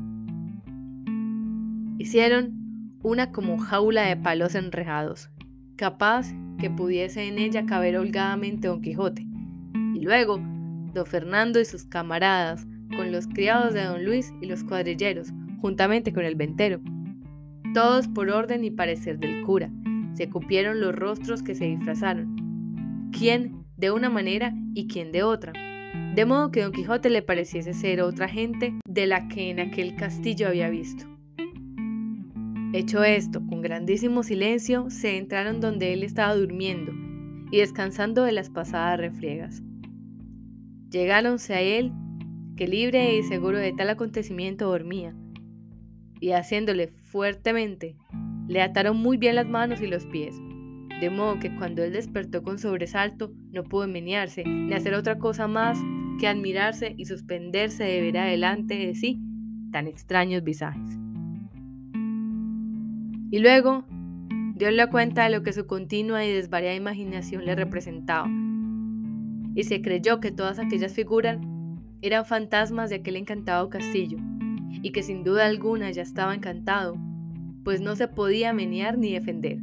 Hicieron 1.98 2.96
una 3.04 3.30
como 3.30 3.58
jaula 3.58 4.02
de 4.02 4.16
palos 4.16 4.56
enrejados, 4.56 5.30
capaz 5.76 6.34
que 6.58 6.68
pudiese 6.68 7.28
en 7.28 7.38
ella 7.38 7.64
caber 7.64 7.96
holgadamente 7.96 8.66
Don 8.66 8.82
Quijote. 8.82 9.24
Y 9.94 10.00
luego, 10.00 10.40
don 10.94 11.06
Fernando 11.06 11.60
y 11.60 11.64
sus 11.64 11.84
camaradas, 11.84 12.66
con 12.96 13.12
los 13.12 13.28
criados 13.28 13.72
de 13.72 13.84
don 13.84 14.04
Luis 14.04 14.32
y 14.42 14.46
los 14.46 14.64
cuadrilleros, 14.64 15.28
juntamente 15.60 16.12
con 16.12 16.24
el 16.24 16.34
ventero. 16.34 16.80
Todos 17.72 18.08
por 18.08 18.30
orden 18.30 18.64
y 18.64 18.72
parecer 18.72 19.20
del 19.20 19.44
cura, 19.44 19.70
se 20.14 20.28
cupieron 20.28 20.80
los 20.80 20.96
rostros 20.96 21.44
que 21.44 21.54
se 21.54 21.66
disfrazaron, 21.66 23.10
quién 23.12 23.67
de 23.78 23.92
una 23.92 24.10
manera 24.10 24.52
y 24.74 24.88
quién 24.88 25.12
de 25.12 25.22
otra, 25.22 25.52
de 26.14 26.26
modo 26.26 26.50
que 26.50 26.62
don 26.62 26.72
Quijote 26.72 27.10
le 27.10 27.22
pareciese 27.22 27.72
ser 27.72 28.02
otra 28.02 28.28
gente 28.28 28.74
de 28.86 29.06
la 29.06 29.28
que 29.28 29.50
en 29.50 29.60
aquel 29.60 29.94
castillo 29.94 30.48
había 30.48 30.68
visto. 30.68 31.06
Hecho 32.74 33.04
esto, 33.04 33.40
con 33.46 33.62
grandísimo 33.62 34.24
silencio, 34.24 34.90
se 34.90 35.16
entraron 35.16 35.60
donde 35.60 35.94
él 35.94 36.02
estaba 36.02 36.34
durmiendo 36.34 36.92
y 37.50 37.58
descansando 37.58 38.24
de 38.24 38.32
las 38.32 38.50
pasadas 38.50 38.98
refriegas. 38.98 39.62
Llegáronse 40.90 41.54
a 41.54 41.60
él, 41.60 41.92
que 42.56 42.66
libre 42.66 43.16
y 43.16 43.22
seguro 43.22 43.58
de 43.58 43.72
tal 43.72 43.88
acontecimiento 43.90 44.66
dormía, 44.66 45.14
y 46.20 46.32
haciéndole 46.32 46.88
fuertemente, 46.88 47.96
le 48.48 48.60
ataron 48.60 48.96
muy 48.96 49.18
bien 49.18 49.36
las 49.36 49.48
manos 49.48 49.80
y 49.80 49.86
los 49.86 50.04
pies, 50.06 50.34
de 51.00 51.10
modo 51.10 51.38
que 51.38 51.54
cuando 51.54 51.82
él 51.84 51.92
despertó 51.92 52.42
con 52.42 52.58
sobresalto 52.58 53.32
no 53.52 53.64
pudo 53.64 53.86
menearse 53.86 54.44
ni 54.44 54.72
hacer 54.74 54.94
otra 54.94 55.18
cosa 55.18 55.46
más 55.46 55.78
que 56.18 56.26
admirarse 56.26 56.94
y 56.96 57.04
suspenderse 57.04 57.84
de 57.84 58.00
ver 58.00 58.18
adelante 58.18 58.74
de 58.74 58.94
sí 58.94 59.20
tan 59.70 59.86
extraños 59.86 60.42
visajes. 60.42 60.98
Y 63.30 63.38
luego 63.40 63.84
dio 64.56 64.68
cuenta 64.90 65.24
de 65.24 65.30
lo 65.30 65.42
que 65.42 65.52
su 65.52 65.66
continua 65.66 66.24
y 66.24 66.32
desvariada 66.32 66.74
imaginación 66.74 67.44
le 67.44 67.54
representaba, 67.54 68.28
y 69.54 69.64
se 69.64 69.82
creyó 69.82 70.20
que 70.20 70.32
todas 70.32 70.58
aquellas 70.58 70.94
figuras 70.94 71.38
eran 72.00 72.24
fantasmas 72.24 72.90
de 72.90 72.96
aquel 72.96 73.16
encantado 73.16 73.68
castillo, 73.68 74.18
y 74.82 74.90
que 74.90 75.02
sin 75.02 75.22
duda 75.22 75.46
alguna 75.46 75.90
ya 75.90 76.02
estaba 76.02 76.34
encantado, 76.34 76.96
pues 77.64 77.80
no 77.80 77.94
se 77.94 78.08
podía 78.08 78.52
menear 78.52 78.98
ni 78.98 79.12
defender. 79.12 79.58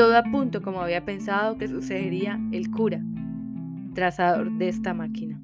Todo 0.00 0.16
a 0.16 0.22
punto 0.22 0.62
como 0.62 0.80
había 0.80 1.04
pensado 1.04 1.58
que 1.58 1.68
sucedería 1.68 2.40
el 2.52 2.70
cura, 2.70 3.04
trazador 3.92 4.50
de 4.52 4.70
esta 4.70 4.94
máquina. 4.94 5.38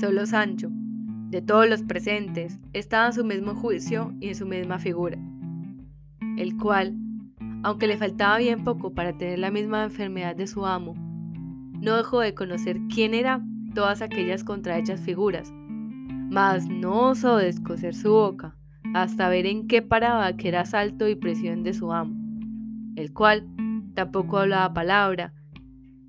Solo 0.00 0.26
Sancho, 0.26 0.68
de 1.28 1.40
todos 1.40 1.68
los 1.68 1.84
presentes, 1.84 2.58
estaba 2.72 3.06
en 3.06 3.12
su 3.12 3.24
mismo 3.24 3.54
juicio 3.54 4.12
y 4.18 4.30
en 4.30 4.34
su 4.34 4.46
misma 4.46 4.80
figura 4.80 5.16
el 6.38 6.56
cual, 6.56 6.96
aunque 7.62 7.86
le 7.86 7.98
faltaba 7.98 8.38
bien 8.38 8.64
poco 8.64 8.94
para 8.94 9.16
tener 9.16 9.38
la 9.38 9.52
misma 9.52 9.84
enfermedad 9.84 10.34
de 10.34 10.48
su 10.48 10.66
amo, 10.66 10.94
no 11.80 11.96
dejó 11.96 12.18
de 12.18 12.34
conocer 12.34 12.80
quién 12.92 13.14
eran 13.14 13.70
todas 13.76 14.02
aquellas 14.02 14.42
contrahechas 14.42 15.00
figuras, 15.00 15.52
mas 15.52 16.68
no 16.68 17.10
osó 17.10 17.36
descoser 17.36 17.94
su 17.94 18.10
boca 18.10 18.56
hasta 18.92 19.28
ver 19.28 19.46
en 19.46 19.68
qué 19.68 19.82
paraba 19.82 20.36
que 20.36 20.48
era 20.48 20.62
asalto 20.62 21.08
y 21.08 21.14
presión 21.14 21.62
de 21.62 21.74
su 21.74 21.92
amo, 21.92 22.19
el 23.00 23.12
cual 23.12 23.46
tampoco 23.94 24.38
hablaba 24.38 24.74
palabra, 24.74 25.32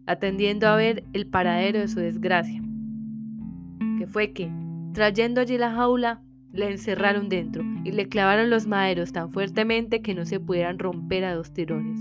atendiendo 0.06 0.68
a 0.68 0.76
ver 0.76 1.04
el 1.14 1.28
paradero 1.28 1.80
de 1.80 1.88
su 1.88 2.00
desgracia, 2.00 2.62
que 3.98 4.08
fue 4.08 4.34
que, 4.34 4.52
trayendo 4.94 5.42
allí 5.42 5.58
la 5.58 5.72
jaula, 5.72 6.22
le 6.52 6.70
encerraron 6.70 7.30
dentro 7.30 7.64
y 7.84 7.92
le 7.92 8.10
clavaron 8.10 8.50
los 8.50 8.68
maderos 8.68 9.14
tan 9.14 9.32
fuertemente 9.32 10.02
que 10.02 10.14
no 10.14 10.26
se 10.26 10.40
pudieran 10.40 10.80
romper 10.80 11.24
a 11.24 11.34
dos 11.34 11.54
tirones. 11.54 12.00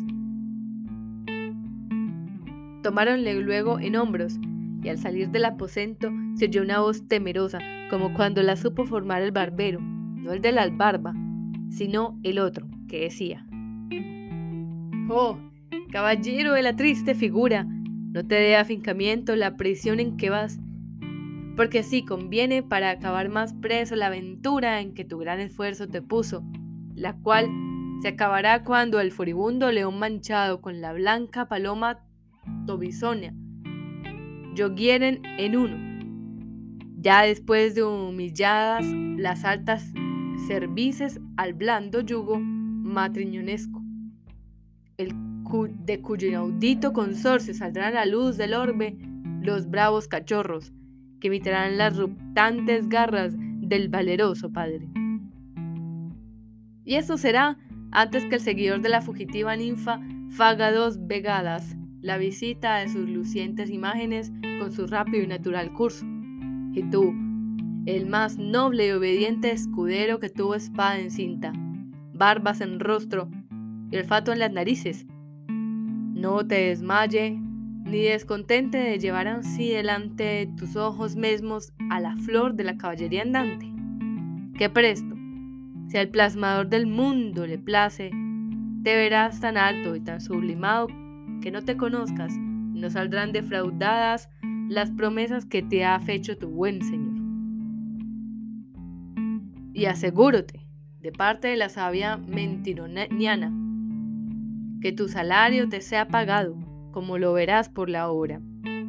Tomáronle 2.83 3.41
luego 3.41 3.79
en 3.79 3.97
hombros 3.97 4.39
y 4.83 4.89
al 4.89 4.99
salir 4.99 5.29
del 5.31 5.45
aposento 5.45 6.11
se 6.35 6.47
oyó 6.47 6.63
una 6.63 6.81
voz 6.81 7.07
temerosa, 7.07 7.61
como 7.91 8.15
cuando 8.15 8.43
la 8.43 8.57
supo 8.57 8.87
formar 8.87 9.23
el 9.23 9.31
barbero, 9.31 9.81
no 9.81 10.33
el 10.33 10.41
de 10.41 10.53
la 10.53 10.63
albarba, 10.63 11.15
sino 11.69 12.19
el 12.23 12.39
otro, 12.39 12.67
que 12.89 13.03
decía, 13.03 13.47
Oh, 15.13 15.37
caballero 15.91 16.53
de 16.53 16.63
la 16.63 16.77
triste 16.77 17.17
figura, 17.17 17.65
no 17.65 18.25
te 18.25 18.37
dé 18.37 18.57
afincamiento 18.57 19.35
la 19.35 19.57
prisión 19.57 19.99
en 19.99 20.17
que 20.17 20.31
vas, 20.31 20.61
porque 21.57 21.81
así 21.81 22.05
conviene 22.05 22.63
para 22.63 22.91
acabar 22.91 23.29
más 23.29 23.53
preso 23.55 23.97
la 23.97 24.07
aventura 24.07 24.81
en 24.81 24.95
que 24.95 25.05
tu 25.05 25.19
gran 25.19 25.41
esfuerzo 25.41 25.89
te 25.89 26.01
puso, 26.01 26.45
la 26.95 27.17
cual 27.17 27.51
se 28.03 28.09
acabará 28.09 28.63
cuando 28.63 29.01
el 29.01 29.11
furibundo 29.11 29.73
león 29.73 29.99
manchado 29.99 30.61
con 30.61 30.81
la 30.81 30.93
blanca 30.93 31.49
paloma 31.49 31.99
tobisonia 32.67 33.35
yoguieren 34.55 35.23
en 35.39 35.57
uno. 35.57 35.77
Ya 36.99 37.23
después 37.23 37.75
de 37.75 37.83
humilladas 37.83 38.85
las 39.17 39.45
altas 39.45 39.93
cervices 40.47 41.21
al 41.37 41.55
blando 41.55 42.01
yugo 42.01 42.39
matriñonesco, 42.39 43.80
el 45.01 45.15
de 45.85 46.01
cuyo 46.01 46.29
inaudito 46.29 46.93
consorcio 46.93 47.55
saldrán 47.55 47.97
a 47.97 48.05
la 48.05 48.07
luz 48.07 48.37
del 48.37 48.55
orbe 48.55 48.97
los 49.43 49.69
bravos 49.69 50.07
cachorros, 50.07 50.73
que 51.19 51.29
evitarán 51.29 51.77
las 51.77 51.97
ruptantes 51.97 52.89
garras 52.89 53.35
del 53.37 53.89
valeroso 53.89 54.53
padre. 54.53 54.89
Y 56.85 56.95
eso 56.95 57.17
será 57.17 57.59
antes 57.91 58.25
que 58.27 58.37
el 58.37 58.41
seguidor 58.41 58.81
de 58.81 58.91
la 58.91 59.01
fugitiva 59.01 59.57
ninfa 59.57 60.01
faga 60.31 60.71
dos 60.71 61.07
vegadas 61.07 61.77
la 62.01 62.17
visita 62.17 62.77
de 62.77 62.89
sus 62.89 63.09
lucientes 63.09 63.71
imágenes 63.71 64.33
con 64.59 64.73
su 64.73 64.87
rápido 64.87 65.23
y 65.23 65.27
natural 65.27 65.73
curso. 65.73 66.07
Y 66.73 66.83
tú, 66.91 67.13
el 67.87 68.07
más 68.07 68.39
noble 68.39 68.87
y 68.87 68.91
obediente 68.93 69.51
escudero 69.51 70.19
que 70.21 70.31
tuvo 70.31 70.55
espada 70.55 70.99
en 70.99 71.11
cinta, 71.11 71.53
barbas 72.13 72.61
en 72.61 72.81
rostro 72.81 73.29
y 73.91 73.97
olfato 73.97 74.33
en 74.33 74.39
las 74.39 74.53
narices, 74.53 75.07
no 75.49 76.47
te 76.47 76.69
desmaye 76.69 77.39
ni 77.85 78.03
descontente 78.03 78.79
de 78.79 78.99
llevar 78.99 79.27
así 79.27 79.71
delante 79.71 80.23
de 80.23 80.47
tus 80.47 80.77
ojos 80.77 81.17
mismos 81.17 81.73
a 81.91 81.99
la 81.99 82.17
flor 82.17 82.55
de 82.55 82.65
la 82.65 82.77
caballería 82.77 83.23
andante. 83.23 83.73
Que 84.57 84.69
presto, 84.69 85.15
si 85.89 85.97
al 85.97 86.09
plasmador 86.09 86.69
del 86.69 86.87
mundo 86.87 87.47
le 87.47 87.59
place, 87.59 88.11
te 88.85 88.95
verás 88.95 89.41
tan 89.41 89.57
alto 89.57 89.97
y 89.97 90.01
tan 90.01 90.21
sublimado 90.21 90.89
que 91.41 91.51
no 91.51 91.63
te 91.63 91.77
conozcas 91.77 92.35
y 92.35 92.81
no 92.81 92.91
saldrán 92.91 93.33
defraudadas 93.33 94.29
las 94.69 94.91
promesas 94.91 95.47
que 95.47 95.63
te 95.63 95.85
ha 95.85 96.01
hecho 96.07 96.39
tu 96.39 96.49
buen 96.49 96.83
Señor. 96.83 97.19
Y 99.73 99.87
asegúrote, 99.87 100.67
de 101.01 101.13
parte 101.13 101.49
de 101.49 101.57
la 101.57 101.71
sabia 101.71 102.19
mentironiana, 102.19 103.51
que 104.81 104.93
tu 104.93 105.09
salario 105.09 105.69
te 105.69 105.81
sea 105.81 106.09
pagado 106.09 106.57
como 106.91 107.19
lo 107.19 107.33
verás 107.33 107.69
por 107.69 107.89
la 107.89 108.11
obra. 108.11 108.41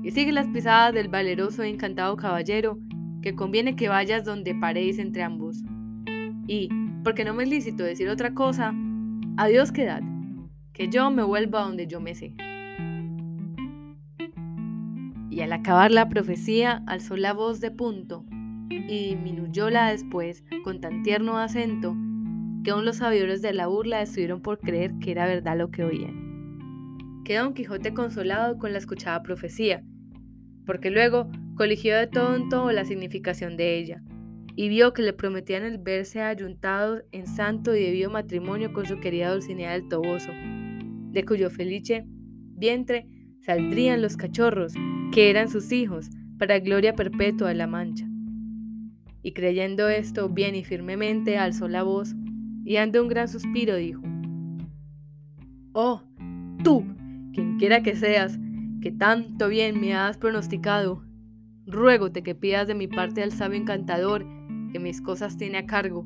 Y 0.03 0.11
sigue 0.11 0.31
las 0.31 0.47
pisadas 0.47 0.93
del 0.93 1.09
valeroso 1.09 1.63
y 1.63 1.69
encantado 1.69 2.15
caballero, 2.17 2.79
que 3.21 3.35
conviene 3.35 3.75
que 3.75 3.89
vayas 3.89 4.25
donde 4.25 4.55
paréis 4.55 4.97
entre 4.97 5.23
ambos. 5.23 5.57
Y, 6.47 6.69
porque 7.03 7.23
no 7.23 7.33
me 7.33 7.43
es 7.43 7.49
lícito 7.49 7.83
decir 7.83 8.09
otra 8.09 8.33
cosa, 8.33 8.73
adiós 9.37 9.71
quedad, 9.71 10.01
que 10.73 10.87
yo 10.87 11.11
me 11.11 11.23
vuelva 11.23 11.61
donde 11.61 11.87
yo 11.87 11.99
me 11.99 12.15
sé. 12.15 12.33
Y 15.29 15.41
al 15.41 15.53
acabar 15.53 15.91
la 15.91 16.09
profecía, 16.09 16.83
alzó 16.87 17.15
la 17.15 17.33
voz 17.33 17.61
de 17.61 17.71
punto 17.71 18.25
y 18.69 19.15
disminuyóla 19.15 19.91
después 19.91 20.43
con 20.63 20.81
tan 20.81 21.03
tierno 21.03 21.37
acento 21.37 21.95
que 22.63 22.71
aún 22.71 22.85
los 22.85 22.97
sabidores 22.97 23.41
de 23.41 23.53
la 23.53 23.67
burla 23.67 24.01
estuvieron 24.01 24.41
por 24.41 24.59
creer 24.59 24.93
que 24.99 25.11
era 25.11 25.25
verdad 25.25 25.57
lo 25.57 25.71
que 25.71 25.83
oían. 25.83 27.21
Quedó 27.23 27.43
Don 27.43 27.53
Quijote 27.53 27.93
consolado 27.93 28.57
con 28.57 28.71
la 28.71 28.79
escuchada 28.79 29.23
profecía, 29.23 29.83
porque 30.65 30.91
luego 30.91 31.29
coligió 31.55 31.97
de 31.97 32.07
todo 32.07 32.35
en 32.35 32.49
todo 32.49 32.71
la 32.71 32.85
significación 32.85 33.57
de 33.57 33.77
ella, 33.77 34.03
y 34.55 34.69
vio 34.69 34.93
que 34.93 35.01
le 35.01 35.13
prometían 35.13 35.63
el 35.63 35.77
verse 35.77 36.21
ayuntados 36.21 37.03
en 37.11 37.27
santo 37.27 37.75
y 37.75 37.83
debido 37.83 38.09
matrimonio 38.09 38.73
con 38.73 38.85
su 38.85 38.99
querida 38.99 39.31
Dulcinea 39.31 39.71
del 39.71 39.87
Toboso, 39.87 40.31
de 40.31 41.25
cuyo 41.25 41.49
felice 41.49 42.05
vientre 42.05 43.07
saldrían 43.41 44.01
los 44.01 44.17
cachorros, 44.17 44.73
que 45.11 45.29
eran 45.29 45.49
sus 45.49 45.71
hijos, 45.71 46.09
para 46.37 46.59
gloria 46.59 46.95
perpetua 46.95 47.49
de 47.49 47.55
la 47.55 47.67
Mancha. 47.67 48.07
Y 49.23 49.33
creyendo 49.33 49.89
esto 49.89 50.29
bien 50.29 50.55
y 50.55 50.63
firmemente, 50.63 51.37
alzó 51.37 51.67
la 51.67 51.83
voz 51.83 52.15
y 52.63 52.77
ante 52.77 52.99
un 52.99 53.07
gran 53.07 53.27
suspiro 53.27 53.75
dijo, 53.75 54.01
Oh, 55.73 56.01
tú, 56.63 56.83
quien 57.33 57.57
quiera 57.57 57.81
que 57.81 57.95
seas, 57.95 58.37
que 58.81 58.91
tanto 58.91 59.47
bien 59.47 59.79
me 59.79 59.93
has 59.93 60.17
pronosticado, 60.17 61.03
ruégote 61.65 62.23
que 62.23 62.35
pidas 62.35 62.67
de 62.67 62.75
mi 62.75 62.87
parte 62.87 63.23
al 63.23 63.31
sabio 63.31 63.59
encantador 63.59 64.25
que 64.71 64.79
mis 64.79 65.01
cosas 65.01 65.37
tiene 65.37 65.59
a 65.59 65.65
cargo, 65.65 66.05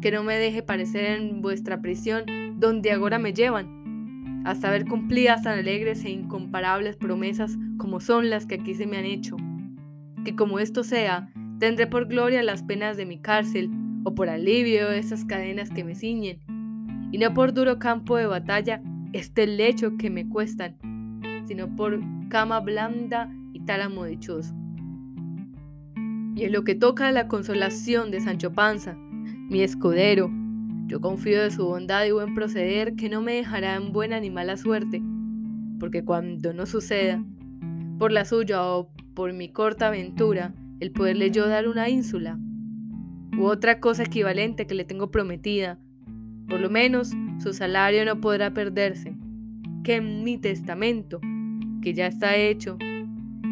que 0.00 0.10
no 0.10 0.22
me 0.22 0.36
deje 0.36 0.62
parecer 0.62 1.04
en 1.04 1.40
vuestra 1.42 1.80
prisión 1.80 2.24
donde 2.58 2.92
ahora 2.92 3.18
me 3.18 3.32
llevan, 3.32 4.42
hasta 4.44 4.70
ver 4.70 4.86
cumplidas 4.86 5.42
tan 5.42 5.58
alegres 5.58 6.04
e 6.04 6.10
incomparables 6.10 6.96
promesas 6.96 7.56
como 7.78 8.00
son 8.00 8.30
las 8.30 8.46
que 8.46 8.56
aquí 8.56 8.74
se 8.74 8.86
me 8.86 8.96
han 8.96 9.04
hecho. 9.04 9.36
Que 10.24 10.36
como 10.36 10.58
esto 10.58 10.84
sea, 10.84 11.30
tendré 11.58 11.86
por 11.86 12.06
gloria 12.06 12.42
las 12.42 12.62
penas 12.62 12.96
de 12.96 13.06
mi 13.06 13.18
cárcel, 13.18 13.70
o 14.06 14.14
por 14.14 14.28
alivio 14.28 14.88
de 14.88 15.00
esas 15.00 15.24
cadenas 15.24 15.68
que 15.68 15.82
me 15.82 15.96
ciñen, 15.96 16.38
y 17.10 17.18
no 17.18 17.34
por 17.34 17.52
duro 17.52 17.80
campo 17.80 18.16
de 18.16 18.26
batalla 18.26 18.80
este 19.12 19.48
lecho 19.48 19.96
que 19.96 20.10
me 20.10 20.28
cuestan, 20.28 20.76
sino 21.44 21.74
por 21.74 21.98
cama 22.28 22.60
blanda 22.60 23.34
y 23.52 23.58
tálamo 23.64 24.04
dichoso. 24.04 24.54
Y 26.36 26.44
en 26.44 26.52
lo 26.52 26.62
que 26.62 26.76
toca 26.76 27.08
a 27.08 27.12
la 27.12 27.26
consolación 27.26 28.12
de 28.12 28.20
Sancho 28.20 28.52
Panza, 28.52 28.94
mi 28.94 29.62
escudero, 29.62 30.30
yo 30.86 31.00
confío 31.00 31.42
de 31.42 31.50
su 31.50 31.66
bondad 31.66 32.04
y 32.04 32.12
buen 32.12 32.32
proceder 32.36 32.94
que 32.94 33.08
no 33.08 33.22
me 33.22 33.32
dejará 33.32 33.74
en 33.74 33.90
buena 33.90 34.20
ni 34.20 34.30
mala 34.30 34.56
suerte, 34.56 35.02
porque 35.80 36.04
cuando 36.04 36.52
no 36.52 36.64
suceda, 36.66 37.24
por 37.98 38.12
la 38.12 38.24
suya 38.24 38.62
o 38.62 38.88
por 39.14 39.32
mi 39.32 39.48
corta 39.48 39.88
aventura, 39.88 40.54
el 40.78 40.92
poderle 40.92 41.32
yo 41.32 41.48
dar 41.48 41.66
una 41.66 41.88
ínsula, 41.88 42.38
u 43.38 43.44
otra 43.44 43.80
cosa 43.80 44.04
equivalente 44.04 44.66
que 44.66 44.74
le 44.74 44.84
tengo 44.84 45.10
prometida, 45.10 45.78
por 46.48 46.60
lo 46.60 46.70
menos 46.70 47.12
su 47.38 47.52
salario 47.52 48.04
no 48.04 48.20
podrá 48.20 48.52
perderse, 48.54 49.16
que 49.84 49.96
en 49.96 50.24
mi 50.24 50.38
testamento, 50.38 51.20
que 51.82 51.94
ya 51.94 52.06
está 52.06 52.36
hecho, 52.36 52.78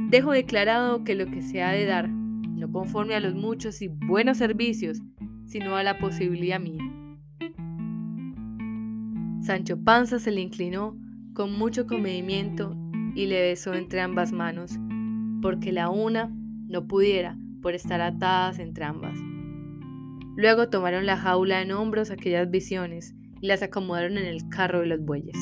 dejo 0.09 0.33
declarado 0.33 1.05
que 1.05 1.15
lo 1.15 1.27
que 1.27 1.43
se 1.43 1.63
ha 1.63 1.73
de 1.73 1.87
dar, 1.87 2.09
no 2.09 2.71
conforme 2.71 3.15
a 3.15 3.21
los 3.21 3.35
muchos 3.35 3.83
y 3.83 3.89
buenos 3.89 4.39
servicios, 4.39 5.03
sino 5.45 5.77
a 5.77 5.83
la 5.83 5.99
posibilidad 5.99 6.61
mía. 6.61 6.83
Sancho 9.43 9.79
Panza 9.83 10.19
se 10.19 10.31
le 10.31 10.41
inclinó 10.41 10.97
con 11.35 11.53
mucho 11.53 11.87
comedimiento 11.87 12.77
y 13.15 13.27
le 13.27 13.43
besó 13.43 13.75
entre 13.75 14.01
ambas 14.01 14.33
manos, 14.33 14.79
porque 15.43 15.73
la 15.73 15.91
una 15.91 16.33
no 16.67 16.87
pudiera 16.87 17.37
por 17.61 17.75
estar 17.75 18.01
atadas 18.01 18.59
entre 18.59 18.85
ambas. 18.85 19.19
Luego 20.37 20.69
tomaron 20.69 21.07
la 21.07 21.17
jaula 21.17 21.63
en 21.63 21.73
hombros 21.73 22.11
aquellas 22.11 22.51
visiones 22.51 23.15
y 23.41 23.47
las 23.47 23.63
acomodaron 23.63 24.19
en 24.19 24.27
el 24.27 24.49
carro 24.49 24.81
de 24.81 24.87
los 24.87 25.01
bueyes. 25.01 25.37